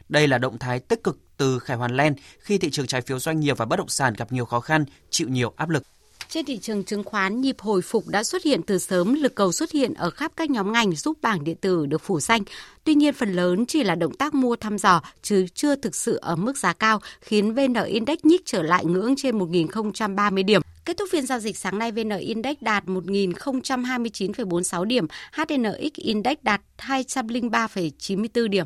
[0.09, 3.19] Đây là động thái tích cực từ Khải Hoàn Len khi thị trường trái phiếu
[3.19, 5.83] doanh nghiệp và bất động sản gặp nhiều khó khăn, chịu nhiều áp lực.
[6.29, 9.51] Trên thị trường chứng khoán, nhịp hồi phục đã xuất hiện từ sớm, lực cầu
[9.51, 12.41] xuất hiện ở khắp các nhóm ngành giúp bảng điện tử được phủ xanh.
[12.83, 16.15] Tuy nhiên, phần lớn chỉ là động tác mua thăm dò, chứ chưa thực sự
[16.15, 20.61] ở mức giá cao, khiến VN Index nhích trở lại ngưỡng trên 1.030 điểm.
[20.91, 26.61] Kết thúc phiên giao dịch sáng nay, VN Index đạt 1.029,46 điểm, HNX Index đạt
[26.77, 28.65] 203,94 điểm.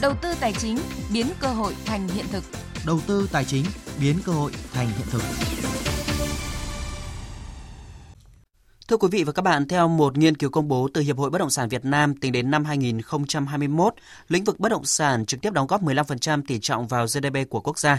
[0.00, 0.78] Đầu tư tài chính
[1.12, 2.44] biến cơ hội thành hiện thực.
[2.86, 3.64] Đầu tư tài chính
[4.00, 5.22] biến cơ hội thành hiện thực.
[8.88, 11.30] Thưa quý vị và các bạn, theo một nghiên cứu công bố từ Hiệp hội
[11.30, 13.94] Bất động sản Việt Nam, tính đến năm 2021,
[14.28, 17.60] lĩnh vực bất động sản trực tiếp đóng góp 15% tỷ trọng vào GDP của
[17.60, 17.98] quốc gia.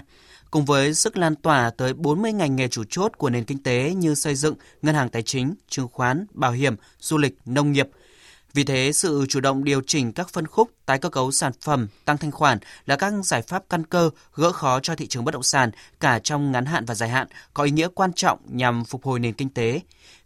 [0.54, 3.93] Cùng với sức lan tỏa tới 40 ngành nghề chủ chốt của nền kinh tế
[3.97, 7.88] như xây dựng, ngân hàng tài chính, chứng khoán, bảo hiểm, du lịch, nông nghiệp–
[8.54, 11.88] vì thế, sự chủ động điều chỉnh các phân khúc, tái cơ cấu sản phẩm,
[12.06, 15.34] tăng thanh khoản là các giải pháp căn cơ gỡ khó cho thị trường bất
[15.34, 18.86] động sản cả trong ngắn hạn và dài hạn, có ý nghĩa quan trọng nhằm
[18.86, 19.82] phục hồi nền kinh tế.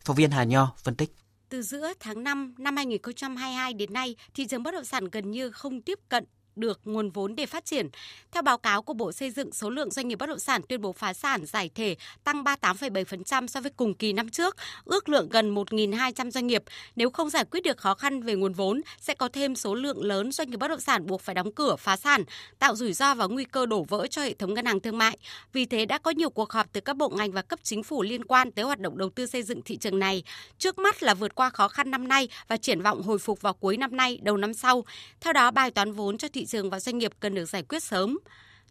[0.05, 1.11] Phóng viên Hà Nho phân tích.
[1.49, 5.51] Từ giữa tháng 5 năm 2022 đến nay, thị trường bất động sản gần như
[5.51, 6.25] không tiếp cận
[6.57, 7.89] được nguồn vốn để phát triển.
[8.31, 10.81] Theo báo cáo của Bộ Xây dựng, số lượng doanh nghiệp bất động sản tuyên
[10.81, 14.55] bố phá sản giải thể tăng 38,7% so với cùng kỳ năm trước,
[14.85, 16.63] ước lượng gần 1.200 doanh nghiệp.
[16.95, 20.03] Nếu không giải quyết được khó khăn về nguồn vốn, sẽ có thêm số lượng
[20.03, 22.23] lớn doanh nghiệp bất động sản buộc phải đóng cửa phá sản,
[22.59, 25.17] tạo rủi ro và nguy cơ đổ vỡ cho hệ thống ngân hàng thương mại.
[25.53, 28.03] Vì thế đã có nhiều cuộc họp từ các bộ ngành và cấp chính phủ
[28.03, 30.23] liên quan tới hoạt động đầu tư xây dựng thị trường này.
[30.57, 33.53] Trước mắt là vượt qua khó khăn năm nay và triển vọng hồi phục vào
[33.53, 34.85] cuối năm nay, đầu năm sau.
[35.21, 37.83] Theo đó, bài toán vốn cho thị trường và doanh nghiệp cần được giải quyết
[37.83, 38.17] sớm.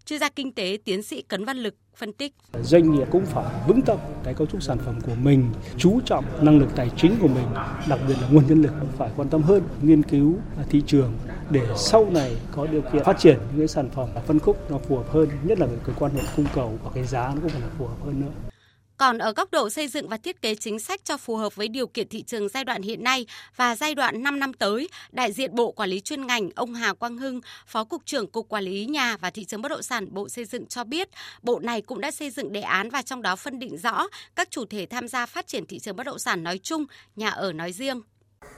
[0.05, 2.35] Chuyên gia kinh tế tiến sĩ Cấn Văn Lực phân tích.
[2.63, 6.45] Doanh nghiệp cũng phải vững tâm cái cấu trúc sản phẩm của mình, chú trọng
[6.45, 7.47] năng lực tài chính của mình,
[7.89, 10.35] đặc biệt là nguồn nhân lực phải quan tâm hơn nghiên cứu
[10.71, 11.13] thị trường
[11.51, 14.79] để sau này có điều kiện phát triển những cái sản phẩm phân khúc nó
[14.79, 17.49] phù hợp hơn, nhất là cái quan hệ cung cầu và cái giá nó cũng
[17.49, 18.51] phải là phù hợp hơn nữa.
[18.99, 21.69] Còn ở góc độ xây dựng và thiết kế chính sách cho phù hợp với
[21.69, 23.27] điều kiện thị trường giai đoạn hiện nay
[23.57, 26.95] và giai đoạn 5 năm tới, đại diện Bộ Quản lý chuyên ngành ông Hà
[26.95, 30.15] Quang Hưng, Phó Cục trưởng Cục Quản lý Nhà và Thị trường Bất động sản
[30.15, 31.09] Bộ Xây dựng cho biết,
[31.43, 34.51] Bộ này cũng đã xây dựng đề án và trong đó phân định rõ các
[34.51, 36.85] chủ thể tham gia phát triển thị trường bất động sản nói chung,
[37.17, 38.01] nhà ở nói riêng.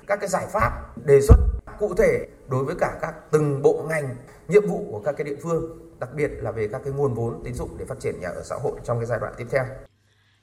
[0.07, 0.71] Các cái giải pháp
[1.07, 1.37] đề xuất
[1.79, 4.17] cụ thể đối với cả các từng bộ ngành,
[4.49, 7.41] nhiệm vụ của các cái địa phương, đặc biệt là về các cái nguồn vốn
[7.45, 9.65] tín dụng để phát triển nhà ở xã hội trong cái giai đoạn tiếp theo.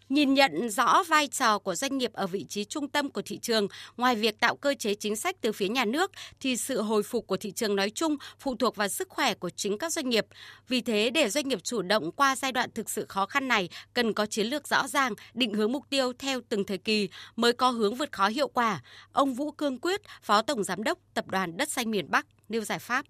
[0.10, 3.40] Nhìn nhận rõ vai trò của doanh nghiệp ở vị trí trung tâm của thị
[3.40, 7.04] trường, ngoài việc tạo cơ chế chính sách từ phía nhà nước thì sự hồi
[7.04, 10.10] phục của thị trường nói chung phụ thuộc vào sức khỏe của chính các doanh
[10.10, 10.26] nghiệp.
[10.68, 13.70] Vì thế để doanh nghiệp chủ động qua giai đoạn thực sự khó khăn này
[13.94, 17.54] cần có chiến lược rõ ràng, định hướng mục tiêu theo từng thời kỳ mới
[17.54, 18.82] có hướng vượt khó hiệu quả.
[19.12, 22.62] Ông Vũ Cương Quyết, Phó Tổng Giám đốc Tập đoàn Đất Xanh miền Bắc nêu
[22.62, 23.06] giải pháp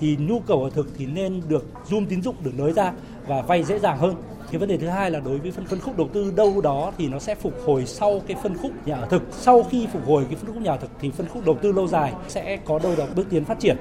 [0.00, 2.92] thì nhu cầu ở thực thì nên được zoom tín dụng, được nới ra
[3.26, 4.14] và vay dễ dàng hơn
[4.50, 6.92] cái vấn đề thứ hai là đối với phân phân khúc đầu tư đâu đó
[6.98, 9.22] thì nó sẽ phục hồi sau cái phân khúc nhà ở thực.
[9.30, 11.72] Sau khi phục hồi cái phân khúc nhà ở thực thì phân khúc đầu tư
[11.72, 13.76] lâu dài sẽ có đâu đó bước tiến phát triển.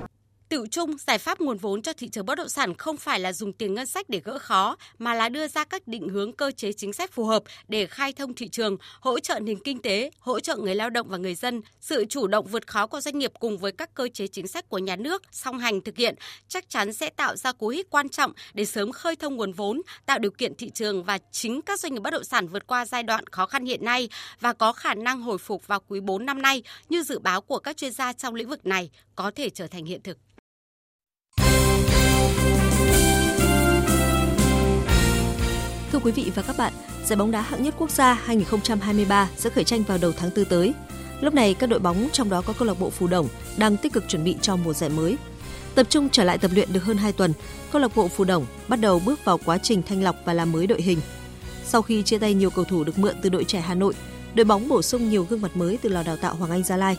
[0.53, 3.33] Tựu chung, giải pháp nguồn vốn cho thị trường bất động sản không phải là
[3.33, 6.51] dùng tiền ngân sách để gỡ khó, mà là đưa ra các định hướng cơ
[6.51, 10.11] chế chính sách phù hợp để khai thông thị trường, hỗ trợ nền kinh tế,
[10.19, 11.61] hỗ trợ người lao động và người dân.
[11.81, 14.69] Sự chủ động vượt khó của doanh nghiệp cùng với các cơ chế chính sách
[14.69, 16.15] của nhà nước song hành thực hiện
[16.47, 19.81] chắc chắn sẽ tạo ra cú hích quan trọng để sớm khơi thông nguồn vốn,
[20.05, 22.85] tạo điều kiện thị trường và chính các doanh nghiệp bất động sản vượt qua
[22.85, 26.25] giai đoạn khó khăn hiện nay và có khả năng hồi phục vào quý 4
[26.25, 29.49] năm nay như dự báo của các chuyên gia trong lĩnh vực này có thể
[29.49, 30.17] trở thành hiện thực.
[35.91, 36.73] Thưa quý vị và các bạn,
[37.05, 40.45] giải bóng đá hạng nhất quốc gia 2023 sẽ khởi tranh vào đầu tháng 4
[40.45, 40.73] tới.
[41.21, 43.93] Lúc này, các đội bóng trong đó có câu lạc bộ Phù Đồng đang tích
[43.93, 45.17] cực chuẩn bị cho mùa giải mới.
[45.75, 47.33] Tập trung trở lại tập luyện được hơn 2 tuần,
[47.71, 50.51] câu lạc bộ Phù Đồng bắt đầu bước vào quá trình thanh lọc và làm
[50.51, 50.99] mới đội hình.
[51.65, 53.93] Sau khi chia tay nhiều cầu thủ được mượn từ đội trẻ Hà Nội,
[54.35, 56.77] đội bóng bổ sung nhiều gương mặt mới từ lò đào tạo Hoàng Anh Gia
[56.77, 56.97] Lai.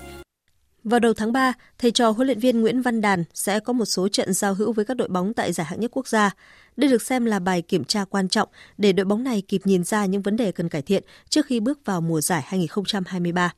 [0.84, 3.84] Vào đầu tháng 3, thầy trò huấn luyện viên Nguyễn Văn Đàn sẽ có một
[3.84, 6.30] số trận giao hữu với các đội bóng tại giải hạng nhất quốc gia.
[6.76, 9.84] Đây được xem là bài kiểm tra quan trọng để đội bóng này kịp nhìn
[9.84, 13.54] ra những vấn đề cần cải thiện trước khi bước vào mùa giải 2023.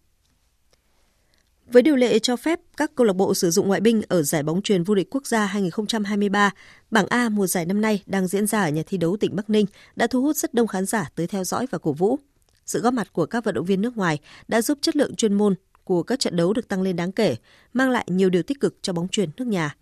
[1.67, 4.43] Với điều lệ cho phép các câu lạc bộ sử dụng ngoại binh ở giải
[4.43, 6.51] bóng truyền vô địch quốc gia 2023,
[6.91, 9.51] bảng A mùa giải năm nay đang diễn ra ở nhà thi đấu tỉnh Bắc
[9.51, 9.67] Ninh
[9.97, 12.19] đã thu hút rất đông khán giả tới theo dõi và cổ vũ.
[12.67, 14.19] Sự góp mặt của các vận động viên nước ngoài
[14.49, 15.55] đã giúp chất lượng chuyên môn
[15.87, 17.37] của các trận đấu được tăng lên đáng kể,
[17.73, 19.77] mang lại nhiều điều tích cực cho bóng truyền nước nhà.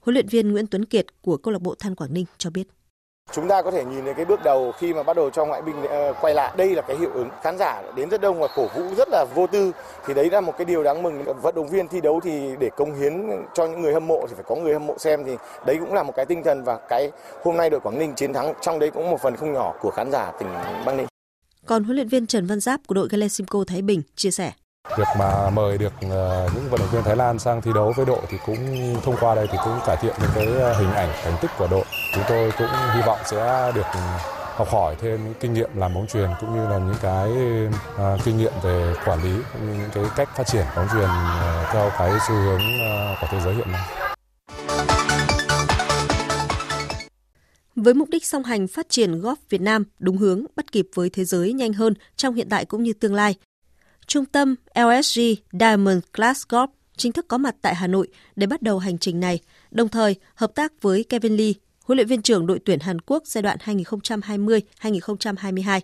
[0.00, 2.68] Huấn luyện viên Nguyễn Tuấn Kiệt của câu lạc bộ Than Quảng Ninh cho biết.
[3.32, 5.62] Chúng ta có thể nhìn thấy cái bước đầu khi mà bắt đầu cho ngoại
[5.62, 6.54] binh ờ, quay lại.
[6.56, 9.26] Đây là cái hiệu ứng khán giả đến rất đông và cổ vũ rất là
[9.34, 9.72] vô tư.
[10.06, 11.24] Thì đấy là một cái điều đáng mừng.
[11.42, 13.12] Vận động viên thi đấu thì để công hiến
[13.54, 15.36] cho những người hâm mộ thì phải có người hâm mộ xem thì
[15.66, 17.10] đấy cũng là một cái tinh thần và cái
[17.44, 19.90] hôm nay đội Quảng Ninh chiến thắng trong đấy cũng một phần không nhỏ của
[19.90, 20.48] khán giả tỉnh
[20.86, 21.06] Bắc Ninh.
[21.66, 24.52] Còn huấn luyện viên Trần Văn Giáp của đội Galesimco Thái Bình chia sẻ.
[24.96, 28.06] Việc mà mời được ờ, những vận động viên Thái Lan sang thi đấu với
[28.06, 28.56] đội thì cũng
[29.02, 31.68] thông qua đây thì cũng cải thiện những cái ờ, hình ảnh thành tích của
[31.70, 31.84] đội.
[32.14, 33.86] Chúng tôi cũng hy vọng sẽ được
[34.58, 37.30] học hỏi thêm những kinh nghiệm làm bóng truyền cũng như là những cái
[37.94, 41.04] uh, kinh nghiệm về quản lý cũng như những cái cách phát triển bóng truyền
[41.04, 43.88] uh, theo cái xu hướng uh, của thế giới hiện nay.
[47.76, 51.10] Với mục đích song hành phát triển golf Việt Nam đúng hướng, bắt kịp với
[51.10, 53.34] thế giới nhanh hơn trong hiện tại cũng như tương lai,
[54.08, 55.20] Trung tâm LSG
[55.52, 59.20] Diamond Class Golf chính thức có mặt tại Hà Nội để bắt đầu hành trình
[59.20, 59.40] này,
[59.70, 61.52] đồng thời hợp tác với Kevin Lee,
[61.84, 65.80] huấn luyện viên trưởng đội tuyển Hàn Quốc giai đoạn 2020-2022.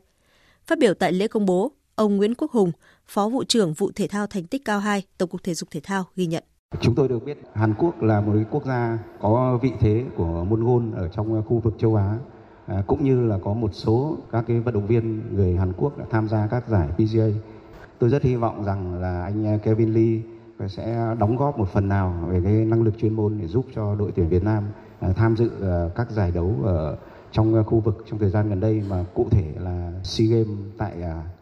[0.67, 2.73] Phát biểu tại lễ công bố, ông Nguyễn Quốc Hùng,
[3.07, 5.81] Phó vụ trưởng vụ thể thao thành tích cao 2, Tổng cục Thể dục Thể
[5.81, 6.45] thao ghi nhận.
[6.81, 10.65] Chúng tôi được biết Hàn Quốc là một quốc gia có vị thế của môn
[10.65, 12.19] gôn ở trong khu vực châu Á
[12.67, 15.99] à, cũng như là có một số các cái vận động viên người Hàn Quốc
[15.99, 17.54] đã tham gia các giải PGA
[17.99, 20.21] tôi rất hy vọng rằng là anh à, Kevin Lee
[20.59, 23.67] à, sẽ đóng góp một phần nào về cái năng lực chuyên môn để giúp
[23.75, 24.65] cho đội tuyển Việt Nam
[25.01, 25.51] à, tham dự
[25.95, 26.97] các giải đấu ở
[27.33, 30.93] trong khu vực trong thời gian gần đây mà cụ thể là SEA Games tại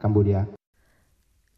[0.02, 0.38] Cambodia.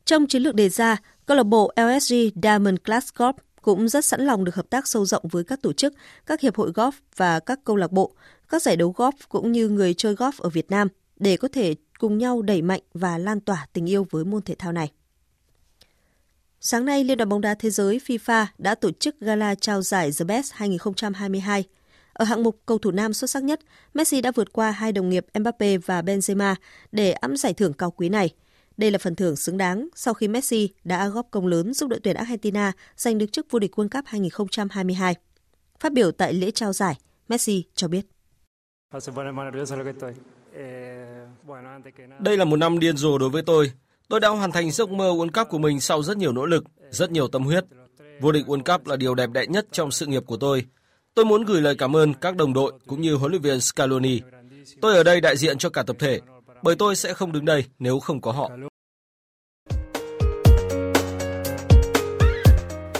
[0.04, 3.32] Trong chiến lược đề ra, câu lạc bộ LSG Diamond Class Golf
[3.62, 5.94] cũng rất sẵn lòng được hợp tác sâu rộng với các tổ chức,
[6.26, 8.12] các hiệp hội golf và các câu lạc bộ,
[8.48, 11.74] các giải đấu golf cũng như người chơi golf ở Việt Nam để có thể
[11.98, 14.92] cùng nhau đẩy mạnh và lan tỏa tình yêu với môn thể thao này.
[16.60, 20.10] Sáng nay, Liên đoàn bóng đá thế giới FIFA đã tổ chức gala trao giải
[20.18, 21.64] The Best 2022.
[22.12, 23.60] Ở hạng mục cầu thủ nam xuất sắc nhất,
[23.94, 26.54] Messi đã vượt qua hai đồng nghiệp Mbappe và Benzema
[26.92, 28.34] để ẵm giải thưởng cao quý này.
[28.76, 32.00] Đây là phần thưởng xứng đáng sau khi Messi đã góp công lớn giúp đội
[32.00, 35.14] tuyển Argentina giành được chức vô địch World Cup 2022.
[35.80, 38.06] Phát biểu tại lễ trao giải, Messi cho biết.
[42.18, 43.72] Đây là một năm điên rồ đối với tôi.
[44.08, 46.64] Tôi đã hoàn thành giấc mơ World Cup của mình sau rất nhiều nỗ lực,
[46.90, 47.64] rất nhiều tâm huyết.
[48.20, 50.64] Vô địch World Cup là điều đẹp đẽ nhất trong sự nghiệp của tôi.
[51.14, 54.20] Tôi muốn gửi lời cảm ơn các đồng đội cũng như huấn luyện viên Scaloni.
[54.80, 56.20] Tôi ở đây đại diện cho cả tập thể,
[56.62, 58.50] bởi tôi sẽ không đứng đây nếu không có họ.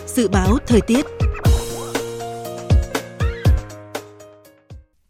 [0.07, 1.07] Dự báo thời tiết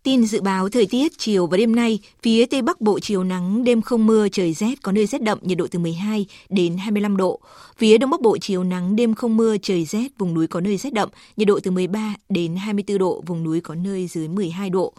[0.04, 3.64] Tin dự báo thời tiết chiều và đêm nay, phía Tây Bắc Bộ chiều nắng,
[3.64, 7.16] đêm không mưa, trời rét, có nơi rét đậm, nhiệt độ từ 12 đến 25
[7.16, 7.40] độ.
[7.76, 10.76] Phía Đông Bắc Bộ chiều nắng, đêm không mưa, trời rét, vùng núi có nơi
[10.76, 14.70] rét đậm, nhiệt độ từ 13 đến 24 độ, vùng núi có nơi dưới 12
[14.70, 14.92] độ.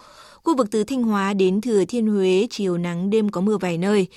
[0.43, 3.77] Khu vực từ Thanh Hóa đến Thừa Thiên Huế, chiều nắng, đêm có mưa vài
[3.77, 4.07] nơi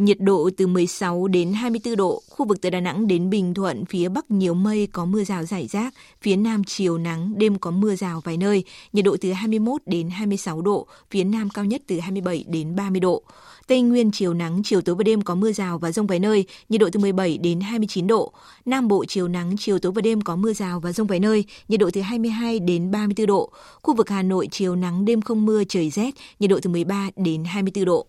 [0.00, 3.84] nhiệt độ từ 16 đến 24 độ, khu vực từ Đà Nẵng đến Bình Thuận,
[3.84, 7.70] phía Bắc nhiều mây có mưa rào rải rác, phía Nam chiều nắng, đêm có
[7.70, 11.82] mưa rào vài nơi, nhiệt độ từ 21 đến 26 độ, phía Nam cao nhất
[11.86, 13.22] từ 27 đến 30 độ.
[13.66, 16.44] Tây Nguyên chiều nắng, chiều tối và đêm có mưa rào và rông vài nơi,
[16.68, 18.32] nhiệt độ từ 17 đến 29 độ.
[18.64, 21.44] Nam Bộ chiều nắng, chiều tối và đêm có mưa rào và rông vài nơi,
[21.68, 23.50] nhiệt độ từ 22 đến 34 độ.
[23.82, 27.10] Khu vực Hà Nội chiều nắng, đêm không mưa, trời rét, nhiệt độ từ 13
[27.16, 28.06] đến 24 độ.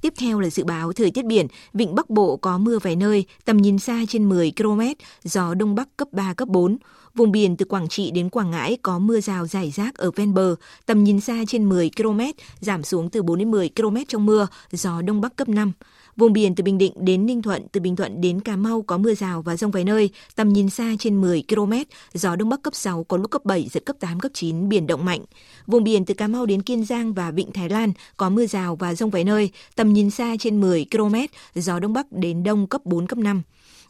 [0.00, 3.24] Tiếp theo là dự báo thời tiết biển, vịnh Bắc Bộ có mưa vài nơi,
[3.44, 4.80] tầm nhìn xa trên 10 km,
[5.24, 6.76] gió đông bắc cấp 3, cấp 4.
[7.14, 10.34] Vùng biển từ Quảng Trị đến Quảng Ngãi có mưa rào rải rác ở ven
[10.34, 10.54] bờ,
[10.86, 12.20] tầm nhìn xa trên 10 km,
[12.60, 15.72] giảm xuống từ 4 đến 10 km trong mưa, gió đông bắc cấp 5.
[16.18, 18.98] Vùng biển từ Bình Định đến Ninh Thuận, từ Bình Thuận đến Cà Mau có
[18.98, 21.72] mưa rào và rông vài nơi, tầm nhìn xa trên 10 km,
[22.14, 24.86] gió đông bắc cấp 6 có lúc cấp 7 giật cấp 8 cấp 9 biển
[24.86, 25.20] động mạnh.
[25.66, 28.76] Vùng biển từ Cà Mau đến Kiên Giang và Vịnh Thái Lan có mưa rào
[28.76, 31.14] và rông vài nơi, tầm nhìn xa trên 10 km,
[31.54, 33.42] gió đông bắc đến đông cấp 4 cấp 5.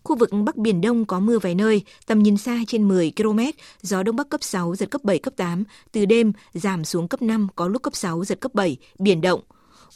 [0.03, 3.41] Khu vực Bắc Biển Đông có mưa vài nơi, tầm nhìn xa trên 10 km,
[3.83, 5.64] gió Đông Bắc cấp 6, giật cấp 7, cấp 8.
[5.93, 9.41] Từ đêm, giảm xuống cấp 5, có lúc cấp 6, giật cấp 7, biển động.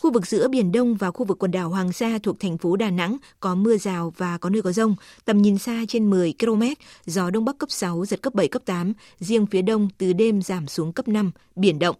[0.01, 2.76] Khu vực giữa Biển Đông và khu vực quần đảo Hoàng Sa thuộc thành phố
[2.76, 6.34] Đà Nẵng có mưa rào và có nơi có rông, tầm nhìn xa trên 10
[6.40, 6.62] km,
[7.07, 10.43] gió Đông Bắc cấp 6, giật cấp 7, cấp 8, riêng phía Đông từ đêm
[10.43, 11.97] giảm xuống cấp 5, biển động.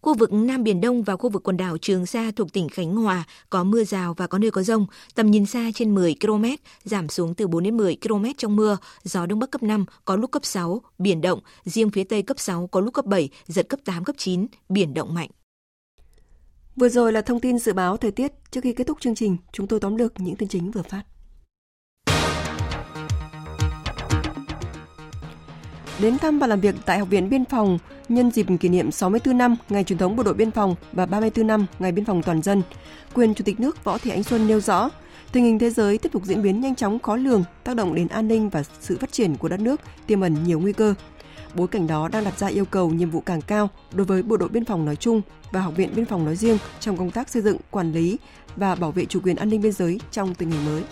[0.00, 2.96] Khu vực Nam Biển Đông và khu vực quần đảo Trường Sa thuộc tỉnh Khánh
[2.96, 6.44] Hòa có mưa rào và có nơi có rông, tầm nhìn xa trên 10 km,
[6.84, 10.16] giảm xuống từ 4 đến 10 km trong mưa, gió Đông Bắc cấp 5, có
[10.16, 13.68] lúc cấp 6, biển động, riêng phía Tây cấp 6, có lúc cấp 7, giật
[13.68, 15.28] cấp 8, cấp 9, biển động mạnh.
[16.76, 18.32] Vừa rồi là thông tin dự báo thời tiết.
[18.50, 21.02] Trước khi kết thúc chương trình, chúng tôi tóm lược những tin chính vừa phát.
[26.00, 29.38] Đến thăm và làm việc tại Học viện Biên phòng nhân dịp kỷ niệm 64
[29.38, 32.42] năm Ngày truyền thống Bộ đội Biên phòng và 34 năm Ngày Biên phòng toàn
[32.42, 32.62] dân,
[33.14, 34.90] quyền Chủ tịch nước Võ Thị Ánh Xuân nêu rõ,
[35.32, 38.08] tình hình thế giới tiếp tục diễn biến nhanh chóng khó lường, tác động đến
[38.08, 40.94] an ninh và sự phát triển của đất nước tiềm ẩn nhiều nguy cơ.
[41.56, 44.36] Bối cảnh đó đang đặt ra yêu cầu nhiệm vụ càng cao đối với Bộ
[44.36, 47.28] đội Biên phòng nói chung và Học viện Biên phòng nói riêng trong công tác
[47.28, 48.18] xây dựng, quản lý
[48.56, 50.82] và bảo vệ chủ quyền an ninh biên giới trong tình hình mới.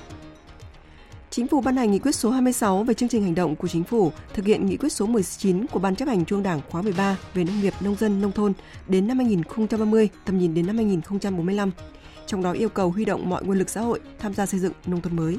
[1.31, 3.85] Chính phủ ban hành nghị quyết số 26 về chương trình hành động của chính
[3.85, 7.17] phủ thực hiện nghị quyết số 19 của Ban chấp hành Trung Đảng khóa 13
[7.35, 8.53] về nông nghiệp, nông dân, nông thôn
[8.89, 11.71] đến năm 2030, tầm nhìn đến năm 2045.
[12.27, 14.73] Trong đó yêu cầu huy động mọi nguồn lực xã hội tham gia xây dựng
[14.87, 15.39] nông thôn mới.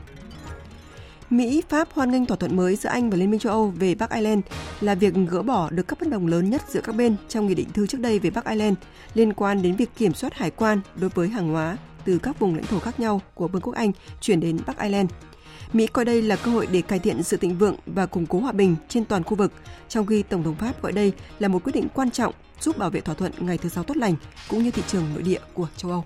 [1.29, 3.95] Mỹ, Pháp hoan nghênh thỏa thuận mới giữa Anh và Liên minh châu Âu về
[3.95, 4.41] Bắc Ireland
[4.81, 7.55] là việc gỡ bỏ được các bất đồng lớn nhất giữa các bên trong nghị
[7.55, 8.77] định thư trước đây về Bắc Ireland
[9.13, 12.55] liên quan đến việc kiểm soát hải quan đối với hàng hóa từ các vùng
[12.55, 15.09] lãnh thổ khác nhau của Vương quốc Anh chuyển đến Bắc Ireland.
[15.73, 18.39] Mỹ coi đây là cơ hội để cải thiện sự thịnh vượng và củng cố
[18.39, 19.51] hòa bình trên toàn khu vực,
[19.89, 22.89] trong khi Tổng thống Pháp gọi đây là một quyết định quan trọng giúp bảo
[22.89, 24.15] vệ thỏa thuận ngày thứ sáu tốt lành
[24.49, 26.05] cũng như thị trường nội địa của châu Âu.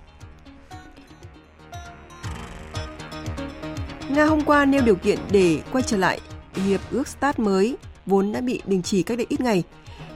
[4.14, 6.20] Nga hôm qua nêu điều kiện để quay trở lại
[6.54, 9.62] hiệp ước START mới vốn đã bị đình chỉ cách đây ít ngày.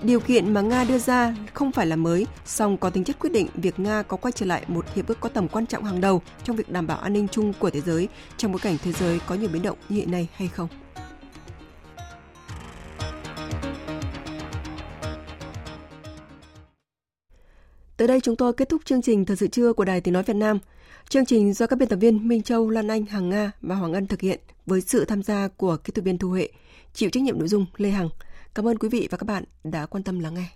[0.03, 3.31] Điều kiện mà Nga đưa ra không phải là mới, song có tính chất quyết
[3.33, 6.01] định việc Nga có quay trở lại một hiệp ước có tầm quan trọng hàng
[6.01, 8.93] đầu trong việc đảm bảo an ninh chung của thế giới trong bối cảnh thế
[8.93, 10.69] giới có nhiều biến động như hiện nay hay không.
[17.97, 20.23] Tới đây chúng tôi kết thúc chương trình Thời sự trưa của Đài Tiếng Nói
[20.23, 20.59] Việt Nam.
[21.09, 23.93] Chương trình do các biên tập viên Minh Châu, Lan Anh, Hằng Nga và Hoàng
[23.93, 26.49] Ân thực hiện với sự tham gia của kỹ thuật viên Thu Huệ,
[26.95, 28.09] chịu trách nhiệm nội dung Lê Hằng.
[28.55, 30.49] Cảm ơn quý vị và các bạn đã quan tâm lắng nghe.